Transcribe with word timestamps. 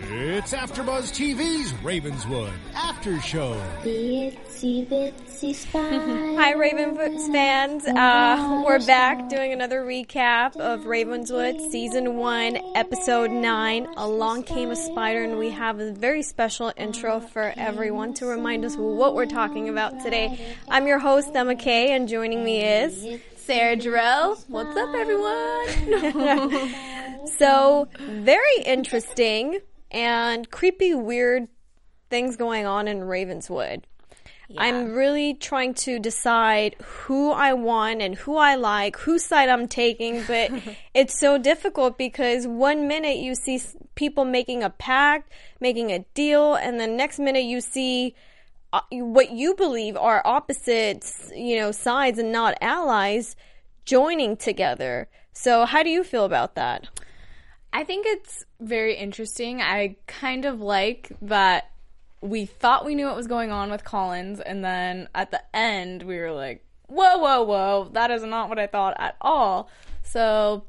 It's 0.00 0.52
AfterBuzz 0.52 1.10
TV's 1.10 1.74
Ravenswood 1.82 2.52
After 2.72 3.20
Show. 3.20 3.60
Itsy 3.82 4.86
bitsy 4.86 5.52
spider. 5.52 6.36
Hi, 6.40 6.54
Ravenswood 6.54 7.32
fans. 7.32 7.84
Uh, 7.84 8.62
we're 8.64 8.84
back 8.86 9.28
doing 9.28 9.52
another 9.52 9.82
recap 9.84 10.56
of 10.56 10.86
Ravenswood 10.86 11.60
Season 11.72 12.16
1, 12.16 12.76
Episode 12.76 13.32
9. 13.32 13.88
Along 13.96 14.44
Came 14.44 14.70
a 14.70 14.76
Spider, 14.76 15.24
and 15.24 15.36
we 15.36 15.50
have 15.50 15.80
a 15.80 15.92
very 15.92 16.22
special 16.22 16.72
intro 16.76 17.18
for 17.18 17.52
everyone 17.56 18.14
to 18.14 18.26
remind 18.26 18.64
us 18.64 18.76
what 18.76 19.16
we're 19.16 19.26
talking 19.26 19.68
about 19.68 20.00
today. 20.00 20.56
I'm 20.68 20.86
your 20.86 21.00
host, 21.00 21.34
Emma 21.34 21.56
Kay, 21.56 21.92
and 21.92 22.08
joining 22.08 22.44
me 22.44 22.62
is 22.62 23.20
Sarah 23.36 23.76
Jarrell. 23.76 24.42
What's 24.48 24.76
up, 24.76 24.94
everyone? 24.94 25.66
so, 27.38 27.88
very 27.98 28.62
interesting 28.64 29.58
and 29.90 30.50
creepy, 30.50 30.94
weird 30.94 31.48
things 32.10 32.36
going 32.36 32.66
on 32.66 32.88
in 32.88 33.04
Ravenswood. 33.04 33.86
I'm 34.56 34.94
really 34.94 35.34
trying 35.34 35.74
to 35.74 35.98
decide 35.98 36.74
who 36.82 37.32
I 37.32 37.52
want 37.52 38.00
and 38.00 38.14
who 38.14 38.36
I 38.36 38.54
like, 38.54 38.96
whose 38.96 39.22
side 39.22 39.50
I'm 39.50 39.68
taking, 39.68 40.22
but 40.26 40.50
it's 40.94 41.20
so 41.20 41.36
difficult 41.36 41.98
because 41.98 42.46
one 42.46 42.88
minute 42.88 43.18
you 43.18 43.34
see 43.34 43.60
people 43.94 44.24
making 44.24 44.62
a 44.62 44.70
pact, 44.70 45.32
making 45.60 45.92
a 45.92 45.98
deal, 46.14 46.54
and 46.54 46.80
the 46.80 46.86
next 46.86 47.18
minute 47.18 47.44
you 47.44 47.60
see 47.60 48.14
uh, 48.72 48.80
what 48.90 49.32
you 49.32 49.54
believe 49.54 49.96
are 49.98 50.22
opposites, 50.24 51.30
you 51.36 51.58
know, 51.58 51.70
sides 51.70 52.18
and 52.18 52.32
not 52.32 52.56
allies 52.62 53.36
joining 53.84 54.36
together. 54.36 55.08
So, 55.34 55.66
how 55.66 55.82
do 55.82 55.90
you 55.90 56.02
feel 56.02 56.24
about 56.24 56.54
that? 56.54 56.88
I 57.72 57.84
think 57.84 58.06
it's 58.06 58.44
very 58.60 58.96
interesting. 58.96 59.60
I 59.60 59.96
kind 60.06 60.44
of 60.44 60.60
like 60.60 61.12
that 61.22 61.70
we 62.20 62.46
thought 62.46 62.84
we 62.84 62.94
knew 62.94 63.06
what 63.06 63.16
was 63.16 63.26
going 63.26 63.52
on 63.52 63.70
with 63.70 63.84
Collins, 63.84 64.40
and 64.40 64.64
then 64.64 65.08
at 65.14 65.30
the 65.30 65.40
end, 65.54 66.02
we 66.02 66.18
were 66.18 66.32
like, 66.32 66.64
whoa, 66.86 67.18
whoa, 67.18 67.42
whoa, 67.42 67.90
that 67.92 68.10
is 68.10 68.24
not 68.24 68.48
what 68.48 68.58
I 68.58 68.66
thought 68.66 68.94
at 68.98 69.16
all. 69.20 69.68
So 70.02 70.64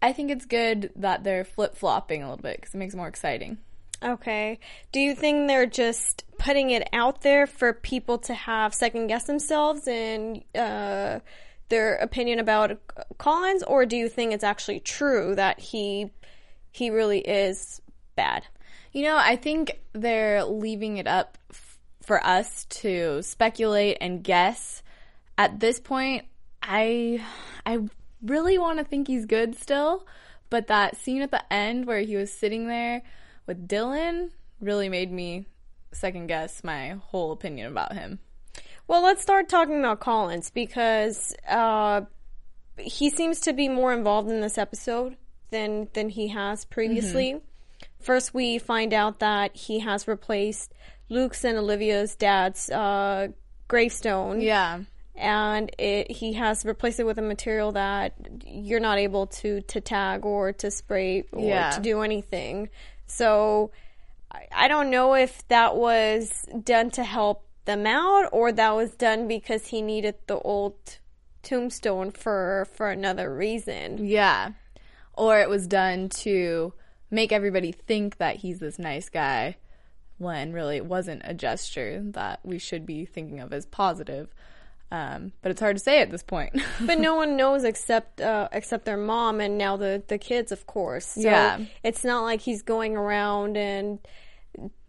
I 0.00 0.12
think 0.12 0.30
it's 0.30 0.44
good 0.44 0.90
that 0.96 1.24
they're 1.24 1.44
flip 1.44 1.76
flopping 1.76 2.22
a 2.22 2.28
little 2.28 2.42
bit 2.42 2.60
because 2.60 2.74
it 2.74 2.78
makes 2.78 2.94
it 2.94 2.98
more 2.98 3.08
exciting. 3.08 3.58
Okay. 4.02 4.58
Do 4.92 5.00
you 5.00 5.14
think 5.14 5.48
they're 5.48 5.66
just 5.66 6.24
putting 6.38 6.70
it 6.70 6.86
out 6.92 7.22
there 7.22 7.46
for 7.46 7.72
people 7.72 8.18
to 8.18 8.34
have 8.34 8.74
second 8.74 9.06
guess 9.06 9.24
themselves 9.24 9.88
and 9.88 10.44
uh, 10.54 11.20
their 11.68 11.96
opinion 11.96 12.38
about 12.38 12.78
Collins, 13.18 13.62
or 13.62 13.86
do 13.86 13.96
you 13.96 14.08
think 14.08 14.32
it's 14.32 14.44
actually 14.44 14.80
true 14.80 15.34
that 15.34 15.60
he 15.60 16.10
he 16.70 16.90
really 16.90 17.20
is 17.20 17.80
bad? 18.16 18.46
You 18.92 19.02
know, 19.04 19.16
I 19.16 19.36
think 19.36 19.80
they're 19.92 20.44
leaving 20.44 20.98
it 20.98 21.06
up 21.06 21.38
f- 21.50 21.78
for 22.02 22.24
us 22.24 22.64
to 22.66 23.22
speculate 23.22 23.98
and 24.00 24.22
guess. 24.22 24.82
At 25.36 25.58
this 25.58 25.80
point, 25.80 26.26
I 26.62 27.24
I 27.66 27.80
really 28.22 28.58
want 28.58 28.78
to 28.78 28.84
think 28.84 29.08
he's 29.08 29.26
good 29.26 29.56
still, 29.56 30.06
but 30.50 30.68
that 30.68 30.96
scene 30.96 31.22
at 31.22 31.30
the 31.30 31.52
end 31.52 31.86
where 31.86 32.00
he 32.00 32.16
was 32.16 32.32
sitting 32.32 32.68
there 32.68 33.02
with 33.46 33.68
Dylan 33.68 34.30
really 34.60 34.88
made 34.88 35.10
me 35.10 35.46
second 35.92 36.26
guess 36.26 36.64
my 36.64 36.96
whole 37.08 37.32
opinion 37.32 37.70
about 37.70 37.92
him. 37.92 38.18
Well, 38.86 39.02
let's 39.02 39.22
start 39.22 39.48
talking 39.48 39.78
about 39.78 40.00
Collins 40.00 40.50
because 40.50 41.34
uh, 41.48 42.02
he 42.76 43.10
seems 43.10 43.40
to 43.40 43.52
be 43.52 43.68
more 43.68 43.92
involved 43.92 44.30
in 44.30 44.40
this 44.40 44.58
episode 44.58 45.16
than 45.50 45.88
than 45.94 46.08
he 46.10 46.28
has 46.28 46.64
previously. 46.64 47.40
First, 48.00 48.34
we 48.34 48.58
find 48.58 48.92
out 48.92 49.20
that 49.20 49.56
he 49.56 49.78
has 49.80 50.06
replaced 50.06 50.72
Luke's 51.08 51.44
and 51.44 51.56
Olivia's 51.56 52.14
dad's 52.16 52.70
uh, 52.70 53.28
gravestone. 53.68 54.40
Yeah. 54.42 54.80
and 55.16 55.70
it, 55.78 56.10
he 56.10 56.32
has 56.34 56.64
replaced 56.64 56.98
it 57.00 57.04
with 57.04 57.18
a 57.18 57.22
material 57.22 57.72
that 57.72 58.14
you're 58.46 58.80
not 58.80 58.98
able 58.98 59.28
to 59.28 59.60
to 59.62 59.80
tag 59.80 60.26
or 60.26 60.52
to 60.52 60.70
spray 60.70 61.24
or 61.32 61.48
Yeah. 61.48 61.70
to 61.70 61.80
do 61.80 62.02
anything. 62.02 62.68
So 63.06 63.70
I, 64.30 64.46
I 64.52 64.68
don't 64.68 64.90
know 64.90 65.14
if 65.14 65.46
that 65.48 65.76
was 65.76 66.44
done 66.64 66.90
to 66.92 67.04
help 67.04 67.46
them 67.64 67.86
out 67.86 68.28
or 68.32 68.52
that 68.52 68.74
was 68.74 68.92
done 68.94 69.26
because 69.28 69.66
he 69.68 69.80
needed 69.82 70.14
the 70.26 70.38
old 70.38 70.74
tombstone 71.42 72.10
for 72.10 72.66
for 72.74 72.90
another 72.90 73.34
reason. 73.34 74.04
Yeah. 74.04 74.50
Or 75.14 75.38
it 75.40 75.48
was 75.48 75.66
done 75.66 76.08
to 76.20 76.72
make 77.10 77.32
everybody 77.32 77.70
think 77.72 78.16
that 78.18 78.36
he's 78.36 78.58
this 78.58 78.78
nice 78.78 79.08
guy 79.08 79.56
when 80.18 80.52
really 80.52 80.76
it 80.76 80.86
wasn't 80.86 81.22
a 81.24 81.34
gesture 81.34 82.00
that 82.12 82.40
we 82.44 82.58
should 82.58 82.86
be 82.86 83.04
thinking 83.04 83.40
of 83.40 83.52
as 83.52 83.66
positive. 83.66 84.28
Um, 84.90 85.32
but 85.42 85.50
it's 85.50 85.60
hard 85.60 85.76
to 85.76 85.82
say 85.82 86.00
at 86.02 86.10
this 86.10 86.22
point. 86.22 86.60
but 86.80 86.98
no 87.00 87.14
one 87.16 87.36
knows 87.36 87.64
except 87.64 88.20
uh, 88.20 88.48
except 88.52 88.84
their 88.84 88.96
mom 88.96 89.40
and 89.40 89.58
now 89.58 89.76
the 89.76 90.02
the 90.06 90.18
kids, 90.18 90.52
of 90.52 90.66
course. 90.66 91.06
So 91.06 91.20
Yeah. 91.22 91.58
it's 91.82 92.04
not 92.04 92.22
like 92.22 92.40
he's 92.40 92.62
going 92.62 92.96
around 92.96 93.56
and 93.56 93.98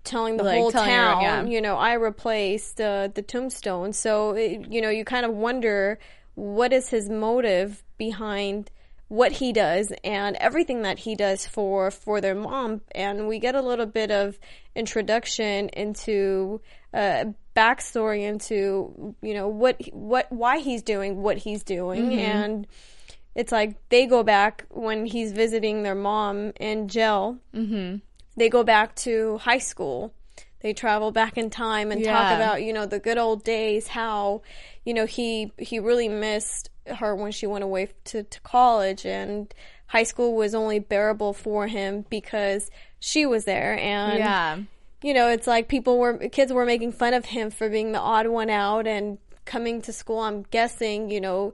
telling 0.05 0.37
the 0.37 0.43
Like, 0.43 0.57
whole 0.57 0.71
telling 0.71 0.89
town, 0.89 1.21
yeah. 1.21 1.43
you 1.43 1.61
know, 1.61 1.75
I 1.75 1.93
replaced 1.93 2.79
uh, 2.79 3.09
the 3.13 3.21
tombstone. 3.21 3.93
So 3.93 4.31
it, 4.31 4.71
you 4.71 4.81
know, 4.81 4.89
you 4.89 5.03
kind 5.03 5.25
of 5.25 5.33
wonder 5.33 5.99
what 6.35 6.71
is 6.73 6.89
his 6.89 7.09
motive 7.09 7.83
behind 7.97 8.71
what 9.07 9.33
he 9.33 9.53
does 9.53 9.93
and 10.03 10.35
everything 10.37 10.81
that 10.81 10.99
he 10.99 11.15
does 11.15 11.45
for 11.45 11.91
for 11.91 12.19
their 12.21 12.33
mom 12.33 12.81
and 12.93 13.27
we 13.27 13.37
get 13.37 13.53
a 13.53 13.61
little 13.61 13.85
bit 13.85 14.09
of 14.09 14.39
introduction 14.75 15.69
into 15.69 16.59
uh 16.93 17.23
backstory 17.55 18.23
into 18.23 19.15
you 19.21 19.33
know 19.33 19.47
what 19.47 19.79
what 19.93 20.29
why 20.31 20.57
he's 20.57 20.81
doing 20.81 21.21
what 21.21 21.37
he's 21.37 21.63
doing 21.63 22.19
and 22.19 22.65
it's 23.35 23.51
like 23.51 23.77
they 23.89 24.07
go 24.07 24.23
back 24.23 24.65
when 24.69 25.05
he's 25.05 25.31
visiting 25.31 25.83
their 25.83 25.95
mom 25.95 26.51
in 26.59 26.87
jail 26.87 27.37
mm-hmm. 27.53 27.97
They 28.35 28.49
go 28.49 28.63
back 28.63 28.95
to 28.95 29.37
high 29.39 29.59
school. 29.59 30.13
They 30.61 30.73
travel 30.73 31.11
back 31.11 31.37
in 31.37 31.51
time 31.51 31.91
and 31.91 32.03
talk 32.03 32.33
about 32.33 32.63
you 32.63 32.73
know 32.73 32.87
the 32.87 32.99
good 32.99 33.19
old 33.19 33.43
days 33.43 33.87
how 33.87 34.41
you 34.83 34.95
know 34.95 35.05
he 35.05 35.51
he 35.59 35.79
really 35.79 36.09
missed 36.09 36.71
her 36.87 37.15
when 37.15 37.31
she 37.31 37.47
went 37.47 37.63
away 37.63 37.89
to, 38.05 38.23
to 38.23 38.39
college 38.41 39.05
and 39.05 39.53
high 39.87 40.03
school 40.03 40.35
was 40.35 40.55
only 40.55 40.79
bearable 40.79 41.33
for 41.33 41.67
him 41.67 42.05
because 42.09 42.69
she 42.99 43.25
was 43.25 43.45
there. 43.45 43.77
And 43.77 44.19
yeah. 44.19 44.57
you 45.01 45.13
know, 45.13 45.29
it's 45.29 45.47
like 45.47 45.67
people 45.67 45.97
were, 45.97 46.17
kids 46.17 46.51
were 46.51 46.65
making 46.65 46.91
fun 46.91 47.13
of 47.13 47.25
him 47.25 47.49
for 47.51 47.69
being 47.69 47.91
the 47.91 47.99
odd 47.99 48.27
one 48.27 48.49
out 48.49 48.87
and 48.87 49.17
coming 49.45 49.81
to 49.83 49.93
school, 49.93 50.19
I'm 50.19 50.43
guessing, 50.43 51.11
you 51.11 51.21
know, 51.21 51.53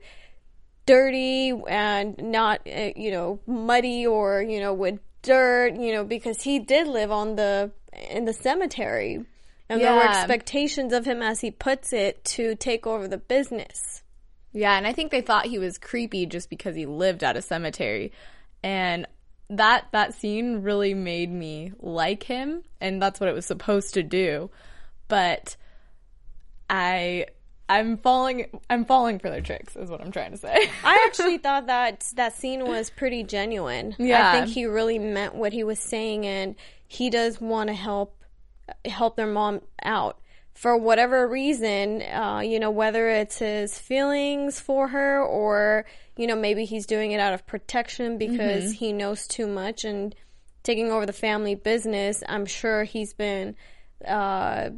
dirty 0.86 1.54
and 1.68 2.18
not, 2.18 2.62
uh, 2.66 2.92
you 2.96 3.12
know, 3.12 3.40
muddy 3.46 4.08
or, 4.08 4.42
you 4.42 4.60
know, 4.60 4.74
with 4.74 5.00
dirt, 5.22 5.76
you 5.76 5.94
know, 5.94 6.04
because 6.04 6.42
he 6.42 6.60
did 6.60 6.88
live 6.88 7.12
on 7.12 7.36
the, 7.36 7.72
in 8.10 8.26
the 8.26 8.34
cemetery. 8.34 9.24
And 9.70 9.80
there 9.80 9.94
were 9.94 10.04
expectations 10.04 10.92
of 10.92 11.06
him, 11.06 11.22
as 11.22 11.40
he 11.40 11.50
puts 11.50 11.94
it, 11.94 12.26
to 12.26 12.56
take 12.56 12.86
over 12.86 13.08
the 13.08 13.18
business. 13.18 14.04
Yeah, 14.52 14.76
and 14.76 14.86
I 14.86 14.92
think 14.92 15.12
they 15.12 15.22
thought 15.22 15.46
he 15.46 15.60
was 15.60 15.78
creepy 15.78 16.26
just 16.26 16.50
because 16.50 16.76
he 16.76 16.86
lived 16.86 17.24
at 17.24 17.38
a 17.38 17.42
cemetery. 17.42 18.12
And 18.64 19.08
that 19.50 19.88
that 19.92 20.14
scene 20.14 20.62
really 20.62 20.94
made 20.94 21.32
me 21.32 21.72
like 21.80 22.24
him, 22.24 22.64
and 22.82 23.02
that's 23.02 23.20
what 23.20 23.30
it 23.30 23.36
was 23.36 23.46
supposed 23.46 23.94
to 23.94 24.04
do. 24.04 24.50
But 25.08 25.56
I 26.70 27.28
I'm 27.72 27.98
falling 27.98 28.48
I'm 28.70 28.86
falling 28.86 29.20
for 29.20 29.30
their 29.30 29.42
tricks 29.42 29.76
is 29.76 29.90
what 29.90 30.02
I'm 30.02 30.12
trying 30.12 30.32
to 30.32 30.38
say. 30.38 30.70
I 30.84 31.06
actually 31.08 31.38
thought 31.38 31.68
that 31.68 32.12
that 32.16 32.36
scene 32.36 32.66
was 32.66 32.90
pretty 32.90 33.24
genuine. 33.24 33.96
Yeah. 33.98 34.30
I 34.30 34.42
think 34.42 34.54
he 34.54 34.66
really 34.66 35.00
meant 35.00 35.36
what 35.36 35.54
he 35.54 35.64
was 35.64 35.80
saying, 35.80 36.26
and 36.26 36.56
he 36.88 37.10
does 37.10 37.40
want 37.40 37.70
to 37.70 37.74
help 37.74 38.24
help 38.86 39.16
their 39.16 39.28
mom 39.28 39.62
out 39.84 40.20
for 40.54 40.78
whatever 40.78 41.28
reason, 41.28 42.02
uh, 42.02 42.42
you 42.44 42.60
know, 42.60 42.72
whether 42.72 43.10
it's 43.10 43.40
his 43.40 43.80
feelings 43.80 44.60
for 44.60 44.90
her 44.90 45.24
or, 45.24 45.86
you 46.18 46.28
know, 46.28 46.36
maybe 46.36 46.66
he's 46.66 46.86
doing 46.86 47.14
it 47.14 47.20
out 47.20 47.34
of 47.34 47.48
protection 47.48 48.18
because 48.18 48.74
he 48.74 48.94
knows 48.94 49.28
too 49.28 49.48
much 49.48 49.86
and 49.86 50.14
taking 50.64 50.92
over 50.92 51.06
the 51.06 51.14
family 51.14 51.56
business. 51.56 52.22
I'm 52.28 52.46
sure 52.46 52.84
he's 52.84 53.14
been, 53.14 53.56
uh, 54.06 54.70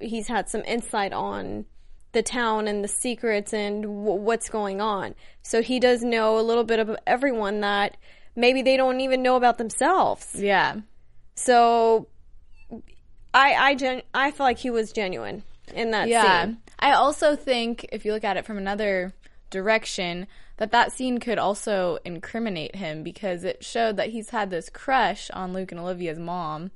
he's 0.00 0.26
had 0.26 0.48
some 0.48 0.62
insight 0.62 1.12
on 1.12 1.66
the 2.12 2.22
town 2.22 2.66
and 2.66 2.82
the 2.82 2.88
secrets 2.88 3.52
and 3.52 3.82
w- 3.82 4.20
what's 4.20 4.48
going 4.48 4.80
on. 4.80 5.14
So 5.42 5.62
he 5.62 5.78
does 5.78 6.02
know 6.02 6.38
a 6.38 6.42
little 6.42 6.64
bit 6.64 6.78
of 6.80 6.96
everyone 7.06 7.60
that 7.60 7.96
maybe 8.34 8.62
they 8.62 8.76
don't 8.76 9.00
even 9.00 9.22
know 9.22 9.36
about 9.36 9.58
themselves. 9.58 10.34
Yeah. 10.34 10.76
So 11.34 12.08
I 13.32 13.54
I 13.54 13.74
gen- 13.74 14.02
I 14.12 14.30
feel 14.30 14.44
like 14.46 14.58
he 14.58 14.70
was 14.70 14.92
genuine 14.92 15.42
in 15.74 15.92
that 15.92 16.08
Yeah. 16.08 16.44
scene. 16.44 16.58
I 16.78 16.92
also 16.92 17.36
think 17.36 17.86
if 17.92 18.04
you 18.04 18.12
look 18.12 18.24
at 18.24 18.36
it 18.36 18.44
from 18.44 18.58
another 18.58 19.12
direction, 19.50 20.26
that 20.56 20.72
that 20.72 20.92
scene 20.92 21.18
could 21.18 21.38
also 21.38 21.98
incriminate 22.04 22.76
him 22.76 23.02
because 23.02 23.44
it 23.44 23.64
showed 23.64 23.96
that 23.96 24.10
he's 24.10 24.30
had 24.30 24.50
this 24.50 24.68
crush 24.68 25.30
on 25.30 25.52
Luke 25.52 25.70
and 25.72 25.80
Olivia's 25.80 26.18
mom 26.18 26.70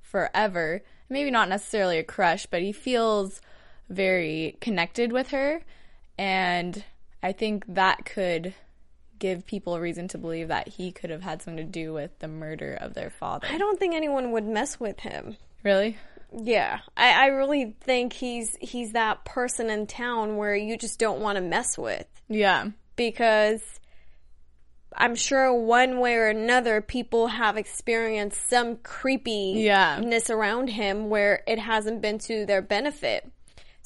forever. 0.00 0.82
Maybe 1.08 1.30
not 1.30 1.48
necessarily 1.48 1.98
a 1.98 2.04
crush, 2.04 2.46
but 2.46 2.62
he 2.62 2.72
feels 2.72 3.40
very 3.90 4.56
connected 4.60 5.12
with 5.12 5.30
her 5.30 5.60
and 6.16 6.82
I 7.22 7.32
think 7.32 7.64
that 7.74 8.04
could 8.06 8.54
give 9.18 9.44
people 9.44 9.74
a 9.74 9.80
reason 9.80 10.08
to 10.08 10.18
believe 10.18 10.48
that 10.48 10.68
he 10.68 10.90
could 10.92 11.10
have 11.10 11.20
had 11.22 11.42
something 11.42 11.64
to 11.66 11.70
do 11.70 11.92
with 11.92 12.18
the 12.20 12.28
murder 12.28 12.78
of 12.80 12.94
their 12.94 13.10
father. 13.10 13.46
I 13.50 13.58
don't 13.58 13.78
think 13.78 13.94
anyone 13.94 14.32
would 14.32 14.46
mess 14.46 14.80
with 14.80 15.00
him. 15.00 15.36
really? 15.62 15.98
Yeah, 16.32 16.78
I, 16.96 17.24
I 17.24 17.26
really 17.26 17.74
think 17.80 18.12
he's 18.12 18.56
he's 18.60 18.92
that 18.92 19.24
person 19.24 19.68
in 19.68 19.86
town 19.88 20.36
where 20.36 20.54
you 20.54 20.78
just 20.78 20.98
don't 21.00 21.20
want 21.20 21.36
to 21.36 21.42
mess 21.42 21.76
with 21.76 22.06
Yeah. 22.28 22.68
because 22.94 23.60
I'm 24.96 25.14
sure 25.16 25.52
one 25.52 25.98
way 26.00 26.14
or 26.14 26.28
another 26.28 26.80
people 26.80 27.26
have 27.28 27.56
experienced 27.56 28.48
some 28.48 28.76
creepiness 28.76 29.62
Yeah. 29.62 30.34
around 30.34 30.68
him 30.68 31.08
where 31.10 31.42
it 31.46 31.58
hasn't 31.58 32.00
been 32.00 32.18
to 32.20 32.46
their 32.46 32.62
benefit. 32.62 33.28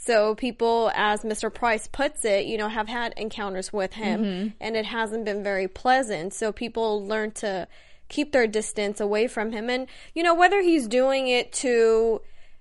So 0.05 0.35
people, 0.35 0.91
as 0.95 1.23
Mr. 1.23 1.53
Price 1.53 1.87
puts 1.87 2.27
it, 2.27 2.45
you 2.45 2.59
know, 2.59 2.69
have 2.69 2.89
had 2.89 3.15
encounters 3.17 3.73
with 3.73 3.95
him 3.95 4.53
and 4.61 4.77
it 4.77 4.85
hasn't 4.85 5.25
been 5.25 5.43
very 5.43 5.67
pleasant. 5.67 6.35
So 6.35 6.53
people 6.53 7.06
learn 7.06 7.31
to 7.33 7.67
keep 8.11 8.33
their 8.33 8.47
distance 8.47 9.01
away 9.01 9.29
from 9.29 9.53
him. 9.53 9.71
And, 9.71 9.87
you 10.15 10.23
know, 10.23 10.35
whether 10.35 10.61
he's 10.61 10.89
doing 10.89 11.29
it 11.29 11.53
to, 11.55 12.21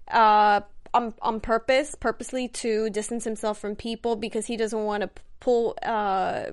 uh, 0.10 0.62
on, 0.94 1.13
on 1.22 1.42
purpose, 1.42 1.95
purposely 1.95 2.48
to 2.48 2.90
distance 2.90 3.25
himself 3.25 3.60
from 3.60 3.75
people 3.75 4.16
because 4.16 4.45
he 4.45 4.56
doesn't 4.56 4.86
want 4.86 5.01
to 5.01 5.10
pull, 5.42 5.75
uh, 5.84 6.45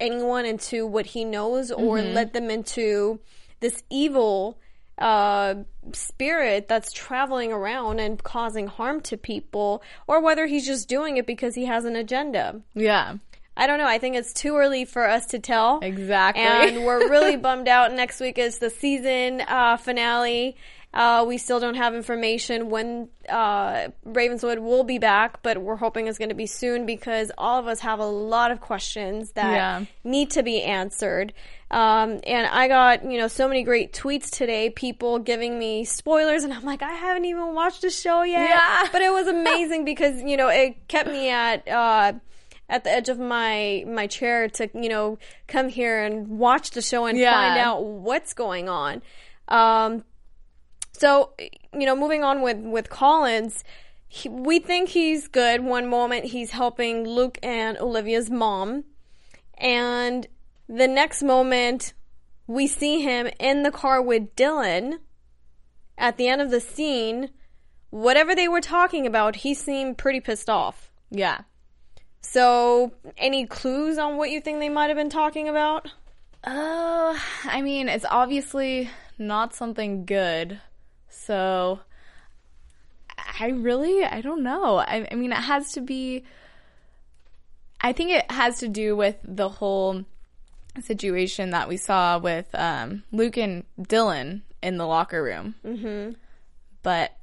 anyone 0.00 0.46
into 0.46 0.86
what 0.86 1.04
he 1.06 1.24
knows 1.26 1.70
or 1.70 2.00
let 2.00 2.32
them 2.32 2.48
into 2.50 3.20
this 3.60 3.82
evil, 3.90 4.58
uh, 4.98 5.54
spirit 5.92 6.68
that's 6.68 6.92
traveling 6.92 7.52
around 7.52 8.00
and 8.00 8.22
causing 8.22 8.66
harm 8.66 9.00
to 9.02 9.16
people, 9.16 9.82
or 10.06 10.20
whether 10.22 10.46
he's 10.46 10.66
just 10.66 10.88
doing 10.88 11.16
it 11.16 11.26
because 11.26 11.54
he 11.54 11.66
has 11.66 11.84
an 11.84 11.96
agenda. 11.96 12.60
Yeah. 12.74 13.16
I 13.56 13.66
don't 13.66 13.78
know. 13.78 13.88
I 13.88 13.98
think 13.98 14.14
it's 14.14 14.32
too 14.32 14.56
early 14.56 14.84
for 14.84 15.08
us 15.08 15.26
to 15.26 15.40
tell. 15.40 15.80
Exactly. 15.82 16.44
And 16.44 16.84
we're 16.84 17.10
really 17.10 17.36
bummed 17.48 17.66
out. 17.66 17.92
Next 17.92 18.20
week 18.20 18.38
is 18.38 18.58
the 18.58 18.70
season 18.70 19.40
uh, 19.40 19.76
finale. 19.76 20.56
Uh, 20.94 21.22
we 21.28 21.36
still 21.36 21.60
don't 21.60 21.74
have 21.74 21.94
information 21.94 22.70
when 22.70 23.08
uh, 23.28 23.88
Ravenswood 24.04 24.58
will 24.58 24.84
be 24.84 24.98
back, 24.98 25.42
but 25.42 25.58
we're 25.58 25.76
hoping 25.76 26.06
it's 26.06 26.16
going 26.16 26.30
to 26.30 26.34
be 26.34 26.46
soon 26.46 26.86
because 26.86 27.30
all 27.36 27.58
of 27.58 27.66
us 27.66 27.80
have 27.80 27.98
a 27.98 28.06
lot 28.06 28.50
of 28.50 28.60
questions 28.60 29.32
that 29.32 29.52
Yeah. 29.52 29.84
need 30.02 30.30
to 30.30 30.42
be 30.42 30.62
answered. 30.62 31.34
Um, 31.70 32.20
and 32.26 32.46
I 32.46 32.68
got, 32.68 33.04
you 33.04 33.18
know, 33.18 33.28
so 33.28 33.46
many 33.46 33.62
great 33.64 33.92
tweets 33.92 34.30
today, 34.30 34.70
people 34.70 35.18
giving 35.18 35.58
me 35.58 35.84
spoilers, 35.84 36.42
and 36.44 36.54
I'm 36.54 36.64
like, 36.64 36.80
I 36.82 36.94
haven't 36.94 37.26
even 37.26 37.54
watched 37.54 37.82
the 37.82 37.90
show 37.90 38.22
yet. 38.22 38.48
Yeah. 38.48 38.88
But 38.92 39.02
it 39.02 39.12
was 39.12 39.26
amazing 39.28 39.84
because, 39.84 40.22
you 40.22 40.38
know, 40.38 40.48
it 40.48 40.88
kept 40.88 41.10
me 41.10 41.28
at, 41.28 41.68
uh, 41.68 42.14
at 42.70 42.84
the 42.84 42.90
edge 42.90 43.08
of 43.10 43.18
my 43.18 43.84
my 43.86 44.06
chair 44.06 44.46
to 44.46 44.68
you 44.74 44.90
know 44.90 45.18
come 45.46 45.70
here 45.70 46.02
and 46.04 46.38
watch 46.38 46.72
the 46.72 46.82
show 46.82 47.06
and 47.06 47.16
Yeah. 47.18 47.32
find 47.32 47.58
out 47.58 47.82
what's 47.84 48.34
going 48.34 48.68
on. 48.68 49.00
Um, 49.48 50.04
so 50.98 51.32
you 51.72 51.86
know, 51.86 51.96
moving 51.96 52.24
on 52.24 52.42
with 52.42 52.58
with 52.58 52.90
Collins, 52.90 53.64
he, 54.06 54.28
we 54.28 54.58
think 54.58 54.90
he's 54.90 55.28
good. 55.28 55.62
One 55.62 55.88
moment 55.88 56.26
he's 56.26 56.50
helping 56.50 57.06
Luke 57.06 57.38
and 57.42 57.78
Olivia's 57.78 58.30
mom, 58.30 58.84
and 59.56 60.26
the 60.68 60.88
next 60.88 61.22
moment 61.22 61.94
we 62.46 62.66
see 62.66 63.02
him 63.02 63.28
in 63.38 63.62
the 63.62 63.70
car 63.70 64.02
with 64.02 64.34
Dylan. 64.34 64.98
At 65.96 66.16
the 66.16 66.28
end 66.28 66.40
of 66.40 66.52
the 66.52 66.60
scene, 66.60 67.30
whatever 67.90 68.34
they 68.34 68.46
were 68.46 68.60
talking 68.60 69.04
about, 69.04 69.36
he 69.36 69.52
seemed 69.52 69.98
pretty 69.98 70.20
pissed 70.20 70.48
off. 70.48 70.92
yeah. 71.10 71.40
So, 72.20 72.92
any 73.16 73.46
clues 73.46 73.96
on 73.96 74.16
what 74.16 74.30
you 74.30 74.40
think 74.40 74.58
they 74.58 74.68
might 74.68 74.88
have 74.88 74.96
been 74.96 75.08
talking 75.08 75.48
about? 75.48 75.86
Uh, 76.44 77.18
I 77.44 77.62
mean, 77.62 77.88
it's 77.88 78.04
obviously 78.08 78.90
not 79.18 79.54
something 79.54 80.04
good. 80.04 80.60
So, 81.28 81.80
I 83.38 83.48
really, 83.48 84.02
I 84.02 84.22
don't 84.22 84.42
know. 84.42 84.76
I, 84.78 85.06
I 85.12 85.14
mean, 85.14 85.30
it 85.30 85.36
has 85.36 85.72
to 85.72 85.82
be. 85.82 86.24
I 87.82 87.92
think 87.92 88.12
it 88.12 88.30
has 88.32 88.60
to 88.60 88.68
do 88.68 88.96
with 88.96 89.16
the 89.22 89.50
whole 89.50 90.06
situation 90.80 91.50
that 91.50 91.68
we 91.68 91.76
saw 91.76 92.18
with 92.18 92.46
um, 92.54 93.02
Luke 93.12 93.36
and 93.36 93.64
Dylan 93.78 94.40
in 94.62 94.78
the 94.78 94.86
locker 94.86 95.22
room. 95.22 95.54
Mm-hmm. 95.62 96.12
But 96.82 97.14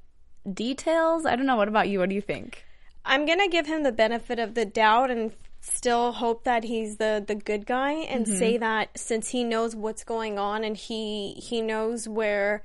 details, 0.53 1.25
I 1.25 1.35
don't 1.35 1.47
know. 1.47 1.55
What 1.55 1.67
about 1.67 1.89
you? 1.89 1.97
What 1.97 2.09
do 2.09 2.15
you 2.15 2.21
think? 2.21 2.63
I'm 3.05 3.25
gonna 3.25 3.49
give 3.49 3.65
him 3.65 3.81
the 3.81 3.91
benefit 3.91 4.37
of 4.37 4.53
the 4.53 4.65
doubt 4.65 5.09
and 5.09 5.31
still 5.61 6.11
hope 6.11 6.43
that 6.43 6.63
he's 6.63 6.97
the 6.97 7.23
the 7.27 7.33
good 7.33 7.65
guy 7.65 7.93
and 7.93 8.27
say 8.27 8.55
that 8.55 8.95
since 8.95 9.29
he 9.29 9.43
knows 9.43 9.75
what's 9.75 10.03
going 10.03 10.37
on 10.37 10.63
and 10.63 10.77
he 10.77 11.33
he 11.33 11.59
knows 11.59 12.07
where 12.07 12.61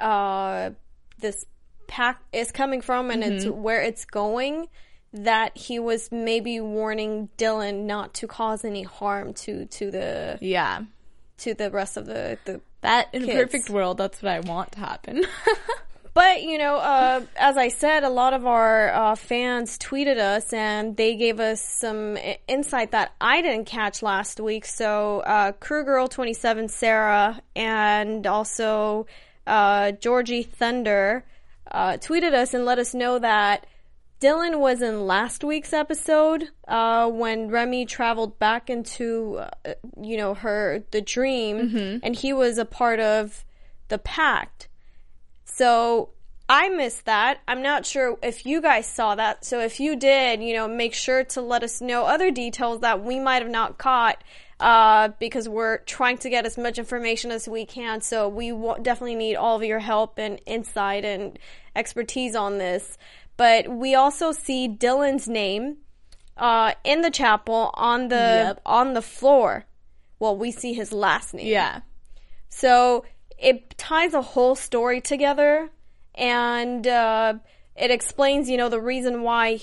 uh 0.00 0.70
this 1.18 1.44
pact 1.86 2.22
is 2.34 2.52
coming 2.52 2.80
from 2.80 3.10
and 3.10 3.22
it's 3.24 3.46
where 3.46 3.82
it's 3.82 4.04
going 4.04 4.68
that 5.12 5.56
he 5.56 5.78
was 5.80 6.10
maybe 6.12 6.60
warning 6.60 7.28
Dylan 7.36 7.84
not 7.84 8.14
to 8.14 8.26
cause 8.28 8.64
any 8.64 8.82
harm 8.84 9.34
to 9.34 9.66
to 9.66 9.90
the 9.90 10.38
Yeah. 10.40 10.82
to 11.38 11.54
the 11.54 11.70
rest 11.70 11.96
of 11.96 12.06
the 12.06 12.38
the 12.44 12.60
That 12.82 13.08
in 13.12 13.24
Kids. 13.24 13.34
a 13.34 13.42
perfect 13.44 13.70
world, 13.70 13.98
that's 13.98 14.22
what 14.22 14.32
I 14.32 14.40
want 14.40 14.72
to 14.72 14.78
happen. 14.80 15.24
But 16.12 16.42
you 16.42 16.58
know, 16.58 16.74
uh, 16.76 17.20
as 17.36 17.56
I 17.56 17.68
said, 17.68 18.02
a 18.02 18.08
lot 18.08 18.34
of 18.34 18.44
our 18.44 18.92
uh, 18.92 19.14
fans 19.14 19.78
tweeted 19.78 20.18
us, 20.18 20.52
and 20.52 20.96
they 20.96 21.14
gave 21.14 21.38
us 21.38 21.62
some 21.62 22.18
insight 22.48 22.90
that 22.90 23.12
I 23.20 23.40
didn't 23.42 23.66
catch 23.66 24.02
last 24.02 24.40
week. 24.40 24.64
So, 24.64 25.20
uh, 25.20 25.52
Crew 25.52 25.84
Girl 25.84 26.08
Twenty 26.08 26.34
Seven 26.34 26.66
Sarah 26.68 27.40
and 27.54 28.26
also 28.26 29.06
uh, 29.46 29.92
Georgie 29.92 30.42
Thunder 30.42 31.24
uh, 31.70 31.92
tweeted 31.92 32.32
us 32.32 32.54
and 32.54 32.64
let 32.64 32.78
us 32.78 32.94
know 32.94 33.18
that 33.18 33.66
Dylan 34.20 34.58
was 34.58 34.82
in 34.82 35.06
last 35.06 35.42
week's 35.42 35.72
episode 35.72 36.48
uh, 36.68 37.08
when 37.08 37.48
Remy 37.48 37.86
traveled 37.86 38.38
back 38.38 38.68
into, 38.68 39.38
uh, 39.38 39.74
you 40.00 40.18
know, 40.18 40.34
her 40.34 40.84
the 40.90 41.00
dream, 41.00 42.00
and 42.02 42.14
he 42.14 42.32
was 42.32 42.58
a 42.58 42.66
part 42.66 43.00
of 43.00 43.44
the 43.88 43.98
pact. 43.98 44.68
So 45.46 46.10
I 46.50 46.68
missed 46.68 47.06
that. 47.06 47.40
I'm 47.48 47.62
not 47.62 47.86
sure 47.86 48.18
if 48.22 48.44
you 48.44 48.60
guys 48.60 48.86
saw 48.86 49.14
that. 49.14 49.44
So 49.44 49.60
if 49.60 49.80
you 49.80 49.96
did, 49.96 50.42
you 50.42 50.52
know, 50.54 50.68
make 50.68 50.94
sure 50.94 51.24
to 51.24 51.40
let 51.40 51.62
us 51.62 51.80
know 51.80 52.04
other 52.04 52.30
details 52.30 52.80
that 52.80 53.02
we 53.02 53.20
might 53.20 53.40
have 53.40 53.50
not 53.50 53.78
caught. 53.78 54.22
Uh, 54.60 55.08
because 55.18 55.48
we're 55.48 55.78
trying 55.78 56.18
to 56.18 56.28
get 56.28 56.44
as 56.44 56.58
much 56.58 56.78
information 56.78 57.30
as 57.30 57.48
we 57.48 57.64
can. 57.64 58.00
So 58.02 58.28
we 58.28 58.50
w- 58.50 58.76
definitely 58.82 59.14
need 59.16 59.36
all 59.36 59.56
of 59.56 59.64
your 59.64 59.78
help 59.78 60.18
and 60.18 60.38
insight 60.46 61.04
and 61.04 61.38
expertise 61.74 62.36
on 62.36 62.58
this. 62.58 62.98
But 63.38 63.68
we 63.68 63.94
also 63.94 64.32
see 64.32 64.68
Dylan's 64.68 65.26
name, 65.28 65.78
uh, 66.36 66.74
in 66.84 67.00
the 67.00 67.10
chapel 67.10 67.70
on 67.74 68.08
the, 68.08 68.16
Yep. 68.16 68.60
on 68.66 68.92
the 68.94 69.00
floor. 69.02 69.64
Well, 70.18 70.36
we 70.36 70.50
see 70.52 70.74
his 70.74 70.92
last 70.92 71.32
name. 71.32 71.46
yeah. 71.46 71.80
So 72.50 73.04
it 73.38 73.78
ties 73.78 74.12
a 74.12 74.20
whole 74.20 74.54
story 74.54 75.00
together 75.00 75.70
and 76.14 76.86
uh, 76.86 77.34
it 77.76 77.90
explains, 77.90 78.50
you 78.50 78.58
know, 78.58 78.68
the 78.68 78.80
reason 78.80 79.22
why 79.22 79.60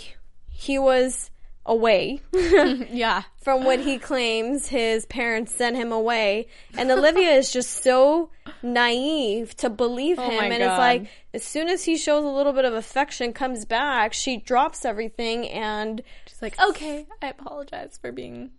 he 0.50 0.80
was 0.80 1.30
away 1.68 2.22
Yeah. 2.34 3.24
from 3.42 3.64
what 3.66 3.80
he 3.82 3.98
claims 3.98 4.68
his 4.70 5.06
parents 5.06 5.54
sent 5.54 5.76
him 5.76 5.92
away. 5.92 6.48
And 6.78 6.90
Olivia 6.90 7.32
is 7.34 7.52
just 7.52 7.84
so 7.84 8.30
naive 8.64 9.56
to 9.58 9.70
believe 9.70 10.18
oh 10.20 10.30
him 10.30 10.38
my 10.38 10.46
and 10.46 10.64
it's 10.64 10.78
like 10.78 11.08
as 11.34 11.44
soon 11.44 11.68
as 11.68 11.84
he 11.84 11.98
shows 11.98 12.24
a 12.24 12.28
little 12.30 12.54
bit 12.54 12.66
of 12.66 12.74
affection 12.74 13.34
comes 13.34 13.66
back 13.66 14.14
she 14.14 14.38
drops 14.38 14.86
everything 14.86 15.48
and 15.50 16.02
She's 16.28 16.42
like, 16.42 16.60
okay, 16.60 17.06
I 17.22 17.28
apologize 17.30 17.98
for 18.02 18.12
being 18.12 18.52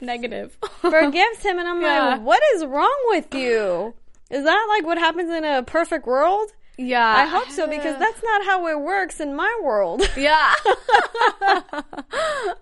negative. 0.00 0.58
forgives 0.80 1.42
him 1.42 1.58
and 1.58 1.68
i'm 1.68 1.80
Yeah. 1.80 2.08
like 2.16 2.20
what 2.22 2.42
is 2.54 2.64
wrong 2.64 2.96
with 3.08 3.32
you 3.34 3.94
is 4.30 4.44
that 4.44 4.66
like 4.70 4.84
what 4.84 4.98
happens 4.98 5.30
in 5.30 5.44
a 5.44 5.62
perfect 5.62 6.06
world 6.06 6.50
yeah, 6.76 7.06
i 7.06 7.26
hope 7.26 7.48
so 7.50 7.66
because 7.68 7.98
that's 7.98 8.22
not 8.22 8.44
how 8.44 8.66
it 8.66 8.80
works 8.80 9.20
in 9.20 9.34
my 9.34 9.60
world 9.62 10.02
Yeah. 10.16 10.54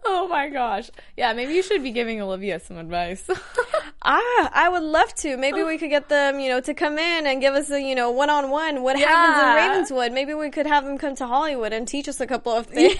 oh 0.05 0.27
my 0.29 0.49
gosh. 0.49 0.91
Yeah, 1.17 1.33
maybe 1.33 1.55
you 1.55 1.63
should 1.63 1.83
be 1.83 1.91
giving 1.93 2.21
Olivia 2.21 2.61
some 2.61 2.77
advice. 2.77 3.29
ah 4.05 4.51
i 4.53 4.69
would 4.69 4.83
love 4.83 5.15
to 5.15 5.37
maybe 5.37 5.63
we 5.63 5.79
could 5.79 5.91
get 5.91 6.09
them 6.09 6.41
you 6.41 6.49
know 6.49 6.61
to 6.61 6.75
come 6.75 6.99
in 6.99 7.27
and 7.27 7.41
give 7.41 7.55
us 7.55 7.71
a 7.71 7.81
you 7.81 7.95
know 7.95 8.11
one-on-one 8.11 8.83
what 8.83 8.99
happens 8.99 9.39
in 9.41 9.55
ravenswood 9.55 10.13
maybe 10.13 10.35
we 10.35 10.51
could 10.51 10.67
have 10.67 10.85
them 10.85 10.99
come 10.99 11.15
to 11.15 11.25
hollywood 11.25 11.73
and 11.73 11.87
teach 11.87 12.09
us 12.09 12.21
a 12.21 12.27
couple 12.27 12.53
of 12.53 12.67
things 12.67 12.99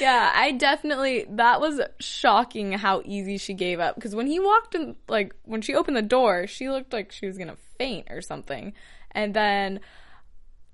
yeah, 0.00 0.30
I 0.34 0.52
definitely 0.52 1.26
that 1.30 1.60
was 1.60 1.80
shocking 2.00 2.72
how 2.72 3.02
easy 3.04 3.38
she 3.38 3.54
gave 3.54 3.80
up 3.80 3.94
because 3.94 4.14
when 4.14 4.26
he 4.26 4.38
walked 4.40 4.74
in 4.74 4.96
like 5.08 5.34
when 5.44 5.62
she 5.62 5.74
opened 5.74 5.96
the 5.96 6.02
door, 6.02 6.46
she 6.46 6.68
looked 6.70 6.92
like 6.92 7.12
she 7.12 7.26
was 7.26 7.36
going 7.36 7.48
to 7.48 7.56
faint 7.78 8.08
or 8.10 8.20
something. 8.22 8.72
And 9.12 9.34
then 9.34 9.80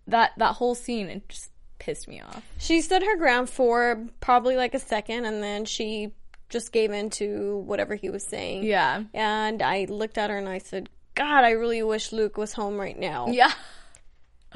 that 0.07 0.33
that 0.37 0.55
whole 0.55 0.75
scene 0.75 1.09
it 1.09 1.29
just 1.29 1.51
pissed 1.79 2.09
me 2.09 2.21
off. 2.21 2.43
She 2.59 2.81
stood 2.81 3.03
her 3.03 3.17
ground 3.17 3.51
for 3.51 4.07
probably 4.21 4.57
like 4.57 4.75
a 4.75 4.79
second 4.79 5.25
and 5.25 5.43
then 5.43 5.65
she 5.65 6.13
just 6.49 6.73
gave 6.73 6.93
in 6.93 7.11
to 7.11 7.59
whatever 7.67 7.95
he 7.95 8.11
was 8.11 8.25
saying. 8.27 8.65
Yeah. 8.65 9.05
And 9.13 9.63
I 9.63 9.87
looked 9.89 10.19
at 10.19 10.31
her 10.31 10.39
and 10.39 10.49
I 10.49 10.59
said, 10.59 10.89
God, 11.15 11.45
I 11.45 11.51
really 11.51 11.83
wish 11.83 12.13
Luke 12.13 12.37
was 12.37 12.53
home 12.53 12.79
right 12.79 12.99
now. 12.99 13.29
Yeah. 13.29 13.53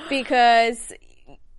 Because 0.09 0.93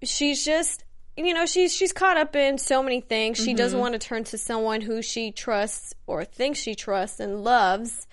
she's 0.04 0.46
just 0.46 0.84
you 1.18 1.34
know, 1.34 1.46
she's 1.46 1.76
she's 1.76 1.92
caught 1.92 2.16
up 2.16 2.36
in 2.36 2.58
so 2.58 2.82
many 2.82 3.02
things. 3.02 3.38
She 3.38 3.54
doesn't 3.54 3.76
mm-hmm. 3.76 3.82
want 3.82 4.02
to 4.02 4.08
turn 4.08 4.24
to 4.26 4.38
someone 4.38 4.80
who 4.80 5.02
she 5.02 5.32
trusts 5.32 5.94
or 6.08 6.24
thinks 6.24 6.60
she 6.60 6.76
trusts 6.76 7.20
and 7.20 7.44
loves. 7.44 8.08